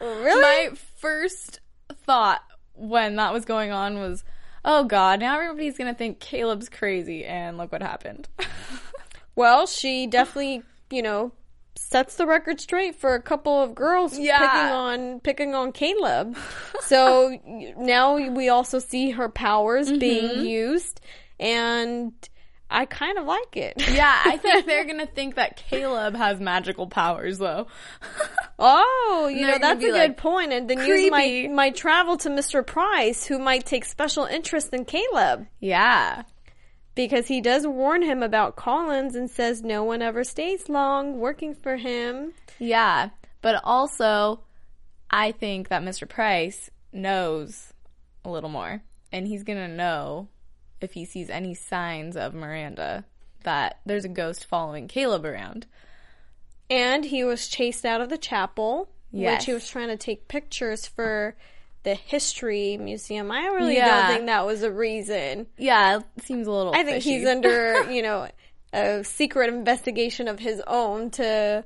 really? 0.00 0.40
My 0.42 0.70
first 0.98 1.60
thought 2.04 2.42
when 2.74 3.16
that 3.16 3.32
was 3.32 3.44
going 3.44 3.70
on 3.70 3.98
was, 3.98 4.24
"Oh 4.64 4.84
God, 4.84 5.20
now 5.20 5.38
everybody's 5.40 5.76
gonna 5.78 5.94
think 5.94 6.20
Caleb's 6.20 6.68
crazy." 6.68 7.24
And 7.24 7.58
look 7.58 7.72
what 7.72 7.82
happened. 7.82 8.28
Well, 9.36 9.66
she 9.66 10.06
definitely, 10.06 10.64
you 10.90 11.02
know, 11.02 11.32
sets 11.76 12.16
the 12.16 12.26
record 12.26 12.60
straight 12.60 12.94
for 12.96 13.14
a 13.14 13.22
couple 13.22 13.62
of 13.62 13.74
girls 13.74 14.18
Yeah. 14.18 14.38
picking 14.38 14.72
on 14.72 15.20
picking 15.20 15.54
on 15.54 15.72
Caleb. 15.72 16.36
so 16.82 17.38
now 17.78 18.16
we 18.16 18.48
also 18.50 18.78
see 18.80 19.10
her 19.10 19.28
powers 19.30 19.88
Mm-hmm. 19.88 19.98
being 19.98 20.44
used, 20.44 21.00
and 21.38 22.12
I 22.70 22.86
kind 22.86 23.18
of 23.18 23.26
like 23.26 23.56
it. 23.56 23.74
yeah, 23.92 24.22
I 24.24 24.36
think 24.36 24.64
they're 24.66 24.84
gonna 24.84 25.06
think 25.06 25.34
that 25.34 25.56
Caleb 25.56 26.14
has 26.14 26.38
magical 26.40 26.86
powers, 26.86 27.38
though. 27.38 27.66
Oh, 28.62 29.30
you 29.32 29.46
know 29.46 29.56
that's 29.58 29.82
a 29.82 29.86
good 29.86 29.94
like, 29.94 30.16
point, 30.18 30.52
and 30.52 30.68
then 30.68 30.78
use 30.86 31.10
my 31.10 31.22
creepy. 31.22 31.48
my 31.48 31.70
travel 31.70 32.18
to 32.18 32.28
Mr. 32.28 32.66
Price, 32.66 33.24
who 33.24 33.38
might 33.38 33.64
take 33.64 33.86
special 33.86 34.26
interest 34.26 34.74
in 34.74 34.84
Caleb. 34.84 35.46
yeah, 35.60 36.24
Because 36.94 37.26
he 37.26 37.40
does 37.40 37.66
warn 37.66 38.02
him 38.02 38.22
about 38.22 38.56
Collins 38.56 39.14
and 39.14 39.30
says 39.30 39.62
no 39.62 39.82
one 39.84 40.02
ever 40.02 40.24
stays 40.24 40.68
long 40.68 41.18
working 41.20 41.54
for 41.54 41.76
him. 41.76 42.34
yeah, 42.58 43.08
but 43.40 43.62
also, 43.64 44.42
I 45.10 45.32
think 45.32 45.68
that 45.68 45.82
Mr. 45.82 46.06
Price 46.06 46.68
knows 46.92 47.72
a 48.26 48.30
little 48.30 48.50
more, 48.50 48.82
and 49.10 49.26
he's 49.26 49.42
gonna 49.42 49.68
know 49.68 50.28
if 50.80 50.92
he 50.92 51.04
sees 51.04 51.30
any 51.30 51.54
signs 51.54 52.16
of 52.16 52.34
Miranda 52.34 53.04
that 53.44 53.78
there's 53.86 54.04
a 54.04 54.08
ghost 54.08 54.44
following 54.44 54.86
Caleb 54.88 55.24
around. 55.24 55.66
And 56.68 57.04
he 57.04 57.24
was 57.24 57.48
chased 57.48 57.84
out 57.84 58.00
of 58.00 58.08
the 58.08 58.18
chapel, 58.18 58.88
Yes. 59.12 59.40
which 59.40 59.46
he 59.46 59.52
was 59.54 59.68
trying 59.68 59.88
to 59.88 59.96
take 59.96 60.28
pictures 60.28 60.86
for 60.86 61.34
the 61.82 61.94
history 61.94 62.76
museum. 62.76 63.30
I 63.32 63.46
really 63.46 63.76
Yeah. 63.76 64.02
don't 64.06 64.14
think 64.14 64.26
that 64.26 64.46
was 64.46 64.62
a 64.62 64.70
reason. 64.70 65.46
Yeah, 65.56 65.98
it 66.16 66.22
seems 66.24 66.46
a 66.46 66.52
little. 66.52 66.72
I 66.74 66.82
think 66.84 66.96
fishy. 67.02 67.18
he's 67.18 67.26
under, 67.26 67.90
you 67.90 68.02
know, 68.02 68.28
a 68.72 69.02
secret 69.02 69.48
investigation 69.48 70.28
of 70.28 70.38
his 70.38 70.62
own 70.66 71.10
to 71.12 71.64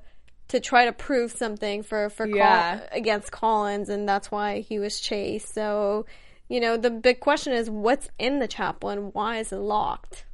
to 0.49 0.61
try 0.61 0.85
to 0.85 0.93
prove 0.93 1.33
something 1.33 1.83
for 1.83 2.11
for 2.11 2.29
Col- 2.29 2.81
against 2.93 3.33
Collins, 3.33 3.89
and 3.89 4.09
that's 4.09 4.31
why 4.31 4.61
he 4.61 4.79
was 4.79 5.01
chased. 5.01 5.53
So, 5.55 6.07
you 6.49 6.61
know, 6.61 6.77
the 6.77 6.91
big 6.91 7.21
question 7.21 7.53
is 7.53 7.71
what's 7.71 8.09
in 8.19 8.39
the 8.39 8.49
chapel 8.49 8.91
and 8.91 9.13
why 9.15 9.39
is 9.39 9.53
it 9.53 9.57
locked? 9.57 10.25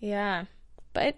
yeah. 0.00 0.44
but 0.92 1.16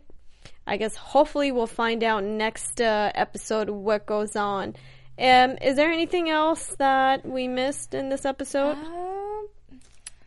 I 0.67 0.77
guess 0.77 0.95
hopefully 0.97 1.53
we'll 1.53 1.67
find 1.67 2.05
out 2.05 2.25
next 2.25 2.81
uh, 2.81 3.11
episode 3.15 3.69
what 3.69 4.07
goes 4.07 4.37
on. 4.37 4.77
Um, 5.19 5.59
is 5.61 5.77
there 5.77 5.91
anything 5.91 6.31
else 6.31 6.75
that 6.79 7.27
we 7.27 7.49
missed 7.49 7.93
in 7.93 8.09
this 8.09 8.25
episode? 8.25 8.77
Um, 8.79 9.49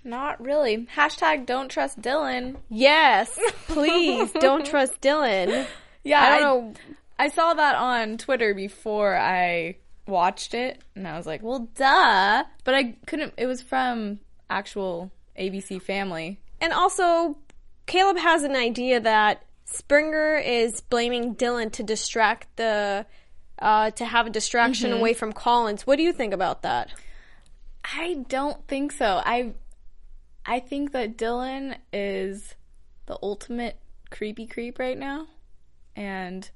Not 0.03 0.41
really. 0.41 0.87
Hashtag 0.95 1.45
don't 1.45 1.69
trust 1.69 2.01
Dylan. 2.01 2.57
Yes, 2.69 3.39
please 3.67 4.31
don't 4.39 4.65
trust 4.65 4.99
Dylan. 5.01 5.65
Yeah, 6.03 6.21
I 6.21 6.39
don't 6.39 6.41
know. 6.41 6.73
I 7.17 7.29
saw 7.29 7.53
that 7.53 7.75
on 7.75 8.17
Twitter 8.17 8.53
before 8.53 9.15
I 9.15 9.77
watched 10.07 10.53
it, 10.53 10.81
and 10.95 11.07
I 11.07 11.17
was 11.17 11.25
like, 11.25 11.41
well, 11.41 11.69
duh. 11.75 12.43
But 12.63 12.75
I 12.75 12.95
couldn't, 13.05 13.33
it 13.37 13.45
was 13.45 13.61
from 13.61 14.19
actual 14.49 15.11
ABC 15.39 15.81
Family. 15.81 16.39
And 16.61 16.73
also, 16.73 17.37
Caleb 17.85 18.17
has 18.17 18.43
an 18.43 18.55
idea 18.55 18.99
that 18.99 19.43
Springer 19.65 20.35
is 20.37 20.81
blaming 20.81 21.35
Dylan 21.35 21.71
to 21.73 21.83
distract 21.83 22.55
the, 22.57 23.05
uh, 23.59 23.91
to 23.91 24.05
have 24.05 24.27
a 24.27 24.29
distraction 24.29 24.91
away 24.91 25.13
from 25.13 25.33
Collins. 25.33 25.87
What 25.87 25.97
do 25.97 26.03
you 26.03 26.13
think 26.13 26.33
about 26.33 26.61
that? 26.63 26.91
I 27.83 28.23
don't 28.29 28.65
think 28.67 28.91
so. 28.91 29.21
I 29.23 29.53
I 30.45 30.59
think 30.59 30.91
that 30.91 31.17
Dylan 31.17 31.77
is 31.91 32.55
the 33.05 33.17
ultimate 33.21 33.79
creepy 34.09 34.45
creep 34.45 34.79
right 34.79 34.97
now. 34.97 35.27
And 35.95 36.49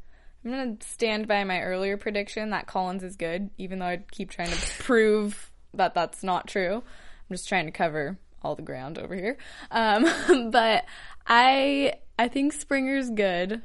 I'm 0.54 0.78
to 0.78 0.88
stand 0.88 1.28
by 1.28 1.44
my 1.44 1.62
earlier 1.62 1.98
prediction 1.98 2.52
that 2.52 2.68
Collins 2.68 3.04
is 3.04 3.16
good, 3.16 3.50
even 3.58 3.80
though 3.80 3.88
I 3.88 4.04
keep 4.12 4.30
trying 4.30 4.50
to 4.50 4.58
prove 4.80 5.52
that 5.74 5.94
that's 5.94 6.24
not 6.24 6.48
true. 6.48 6.76
I'm 6.76 7.34
just 7.34 7.50
trying 7.50 7.66
to 7.66 7.72
cover 7.72 8.18
all 8.42 8.56
the 8.56 8.62
ground 8.62 8.98
over 8.98 9.16
here. 9.16 9.38
Um, 9.72 10.06
but 10.52 10.86
I 11.26 11.96
I 12.18 12.28
think 12.30 12.54
Springer's 12.54 13.10
good 13.10 13.62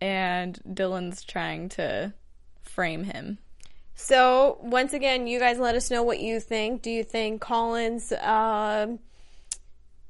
and 0.00 0.58
Dylan's 0.66 1.22
trying 1.22 1.68
to 1.70 2.12
frame 2.62 3.04
him. 3.04 3.38
So 3.94 4.58
once 4.62 4.94
again, 4.94 5.26
you 5.26 5.38
guys 5.38 5.58
let 5.58 5.74
us 5.74 5.90
know 5.90 6.02
what 6.02 6.18
you 6.18 6.40
think. 6.40 6.82
Do 6.82 6.90
you 6.90 7.04
think 7.04 7.40
Collins 7.40 8.12
um, 8.20 8.98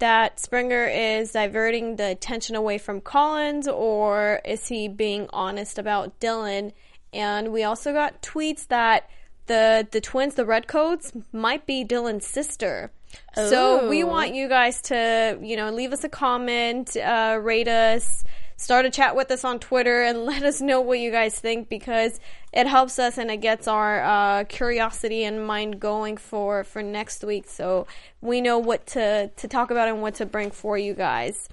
that 0.03 0.41
Springer 0.41 0.85
is 0.87 1.31
diverting 1.31 1.95
the 1.95 2.09
attention 2.11 2.57
away 2.57 2.77
from 2.77 3.01
Collins, 3.01 3.69
or 3.69 4.41
is 4.45 4.67
he 4.67 4.89
being 4.89 5.29
honest 5.33 5.79
about 5.79 6.19
Dylan? 6.19 6.73
And 7.13 7.53
we 7.53 7.63
also 7.63 7.93
got 7.93 8.21
tweets 8.21 8.67
that 8.67 9.09
the 9.47 9.87
the 9.91 10.01
twins, 10.01 10.35
the 10.35 10.45
Redcoats, 10.45 11.13
might 11.33 11.67
be 11.67 11.85
Dylan's 11.85 12.27
sister. 12.27 12.91
So 13.35 13.89
we 13.89 14.03
Oh. 14.03 14.07
want 14.09 14.35
you 14.35 14.49
guys 14.49 14.81
to, 14.83 15.39
you 15.41 15.57
know, 15.57 15.71
leave 15.71 15.93
us 15.93 16.03
a 16.03 16.09
comment, 16.09 16.97
uh, 16.97 17.39
rate 17.41 17.69
us, 17.69 18.25
start 18.57 18.85
a 18.87 18.91
chat 18.91 19.15
with 19.15 19.31
us 19.31 19.45
on 19.45 19.61
Twitter, 19.61 20.03
and 20.03 20.25
let 20.33 20.43
us 20.43 20.61
know 20.61 20.81
what 20.81 20.99
you 20.99 21.13
guys 21.13 21.39
think 21.39 21.69
because 21.69 22.19
it 22.53 22.67
helps 22.67 22.99
us 22.99 23.19
and 23.19 23.31
it 23.31 23.39
gets 23.39 23.67
our 23.67 24.03
uh, 24.03 24.45
curiosity 24.45 25.25
and 25.25 25.47
mind 25.47 25.81
going 25.81 26.17
for 26.17 26.65
for 26.65 26.83
next 26.83 27.25
week. 27.25 27.49
So 27.49 27.87
we 28.21 28.41
know 28.41 28.59
what 28.59 28.87
to 28.89 29.29
to 29.29 29.49
talk 29.49 29.71
about 29.71 29.89
and 29.89 30.03
what 30.03 30.17
to 30.17 30.27
bring 30.27 30.51
for 30.51 30.77
you 30.77 30.95
guys. 30.95 31.49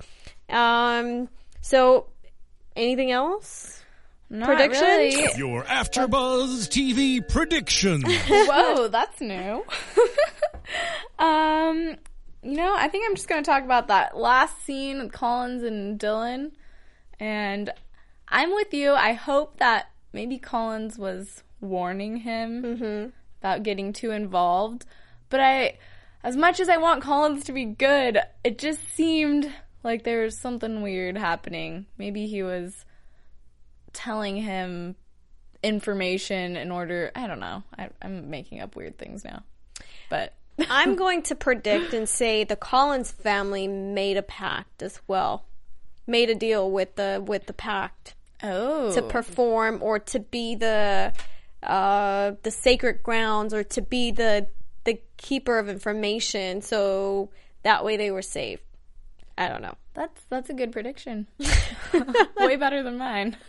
Um, 0.49 1.29
so 1.61 2.07
anything 2.75 3.11
else? 3.11 3.83
Not 4.31 4.45
Predictions? 4.45 4.81
really. 5.15 5.37
Your 5.37 5.63
AfterBuzz 5.63 6.69
TV 6.69 7.27
prediction. 7.27 8.03
Whoa, 8.27 8.87
that's 8.87 9.19
new. 9.21 9.65
um, 11.19 11.95
you 12.43 12.55
know, 12.55 12.75
I 12.77 12.89
think 12.89 13.05
I'm 13.07 13.15
just 13.15 13.27
going 13.27 13.43
to 13.43 13.49
talk 13.49 13.63
about 13.63 13.87
that 13.87 14.15
last 14.15 14.63
scene 14.63 14.99
with 15.01 15.11
Collins 15.11 15.63
and 15.63 15.99
Dylan. 15.99 16.51
And 17.19 17.71
I'm 18.27 18.53
with 18.53 18.71
you. 18.71 18.93
I 18.93 19.13
hope 19.13 19.57
that 19.57 19.89
maybe 20.13 20.37
Collins 20.37 20.97
was 20.97 21.43
warning 21.61 22.17
him 22.17 22.63
mm-hmm. 22.63 23.09
about 23.41 23.63
getting 23.63 23.93
too 23.93 24.11
involved. 24.11 24.85
But 25.29 25.39
I, 25.39 25.77
as 26.23 26.35
much 26.35 26.59
as 26.59 26.69
I 26.69 26.77
want 26.77 27.03
Collins 27.03 27.45
to 27.45 27.53
be 27.53 27.65
good, 27.65 28.19
it 28.43 28.57
just 28.57 28.83
seemed 28.95 29.51
like 29.83 30.03
there 30.03 30.23
was 30.23 30.37
something 30.37 30.81
weird 30.81 31.17
happening. 31.17 31.85
Maybe 31.97 32.27
he 32.27 32.43
was 32.43 32.85
telling 33.93 34.37
him 34.37 34.95
information 35.63 36.55
in 36.57 36.71
order. 36.71 37.11
I 37.15 37.27
don't 37.27 37.39
know. 37.39 37.63
I, 37.77 37.89
I'm 38.01 38.29
making 38.29 38.59
up 38.61 38.75
weird 38.75 38.97
things 38.97 39.23
now, 39.23 39.43
but 40.09 40.33
I'm 40.69 40.95
going 40.95 41.23
to 41.23 41.35
predict 41.35 41.93
and 41.93 42.07
say 42.07 42.43
the 42.43 42.55
Collins 42.55 43.11
family 43.11 43.67
made 43.67 44.17
a 44.17 44.21
pact 44.21 44.81
as 44.81 44.99
well, 45.07 45.45
made 46.07 46.29
a 46.29 46.35
deal 46.35 46.69
with 46.69 46.95
the 46.95 47.23
with 47.25 47.45
the 47.45 47.53
pact 47.53 48.15
oh, 48.43 48.93
to 48.93 49.01
perform 49.01 49.79
or 49.81 49.99
to 49.99 50.19
be 50.19 50.55
the 50.55 51.13
uh, 51.63 52.31
the 52.43 52.51
sacred 52.51 53.03
grounds 53.03 53.53
or 53.53 53.63
to 53.63 53.81
be 53.81 54.11
the 54.11 54.47
the 54.85 55.01
keeper 55.17 55.59
of 55.59 55.69
information. 55.69 56.61
So 56.61 57.29
that 57.63 57.83
way 57.83 57.97
they 57.97 58.11
were 58.11 58.21
safe. 58.21 58.59
I 59.37 59.47
don't 59.47 59.61
know. 59.61 59.75
that's 59.93 60.21
that's 60.29 60.49
a 60.49 60.53
good 60.53 60.71
prediction. 60.71 61.27
Way 62.37 62.55
better 62.55 62.83
than 62.83 62.97
mine. 62.97 63.37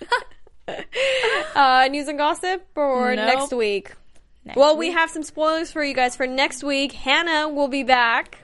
Uh, 1.56 1.88
news 1.90 2.06
and 2.06 2.16
gossip 2.16 2.64
or 2.76 3.16
Nope. 3.16 3.26
next 3.26 3.52
week? 3.52 3.92
well, 4.54 4.76
we 4.76 4.92
have 4.92 5.10
some 5.10 5.24
spoilers 5.24 5.72
for 5.72 5.82
you 5.82 5.94
guys 5.94 6.14
for 6.14 6.28
next 6.28 6.62
week. 6.62 6.92
Hannah 6.92 7.48
will 7.48 7.66
be 7.66 7.82
back 7.82 8.38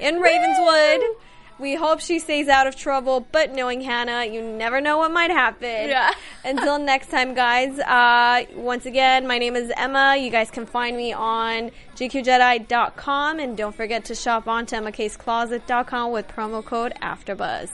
in 0.00 0.20
Ravenswood. 0.20 1.00
We 1.58 1.74
hope 1.74 1.98
she 2.00 2.20
stays 2.20 2.46
out 2.48 2.68
of 2.68 2.76
trouble, 2.76 3.26
but 3.32 3.52
knowing 3.52 3.80
Hannah, 3.80 4.24
you 4.24 4.40
never 4.40 4.80
know 4.80 4.98
what 4.98 5.10
might 5.10 5.30
happen. 5.30 5.88
Yeah. 5.88 6.12
Until 6.44 6.78
next 6.78 7.10
time, 7.10 7.34
guys. 7.34 7.78
Uh, 7.80 8.44
once 8.54 8.86
again, 8.86 9.26
my 9.26 9.38
name 9.38 9.56
is 9.56 9.72
Emma. 9.76 10.16
You 10.16 10.30
guys 10.30 10.50
can 10.50 10.66
find 10.66 10.96
me 10.96 11.12
on 11.12 11.72
gqjedi.com 11.96 13.40
and 13.40 13.56
don't 13.56 13.74
forget 13.74 14.04
to 14.04 14.14
shop 14.14 14.46
on 14.46 14.66
to 14.66 14.76
emmacasecloset.com 14.76 16.12
with 16.12 16.28
promo 16.28 16.64
code 16.64 16.92
AFTERBUZZ. 17.02 17.70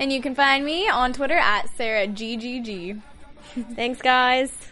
And 0.00 0.12
you 0.12 0.20
can 0.20 0.34
find 0.34 0.64
me 0.64 0.88
on 0.88 1.12
Twitter 1.12 1.38
at 1.38 1.66
SarahGGG. 1.78 3.00
Thanks, 3.76 4.02
guys. 4.02 4.71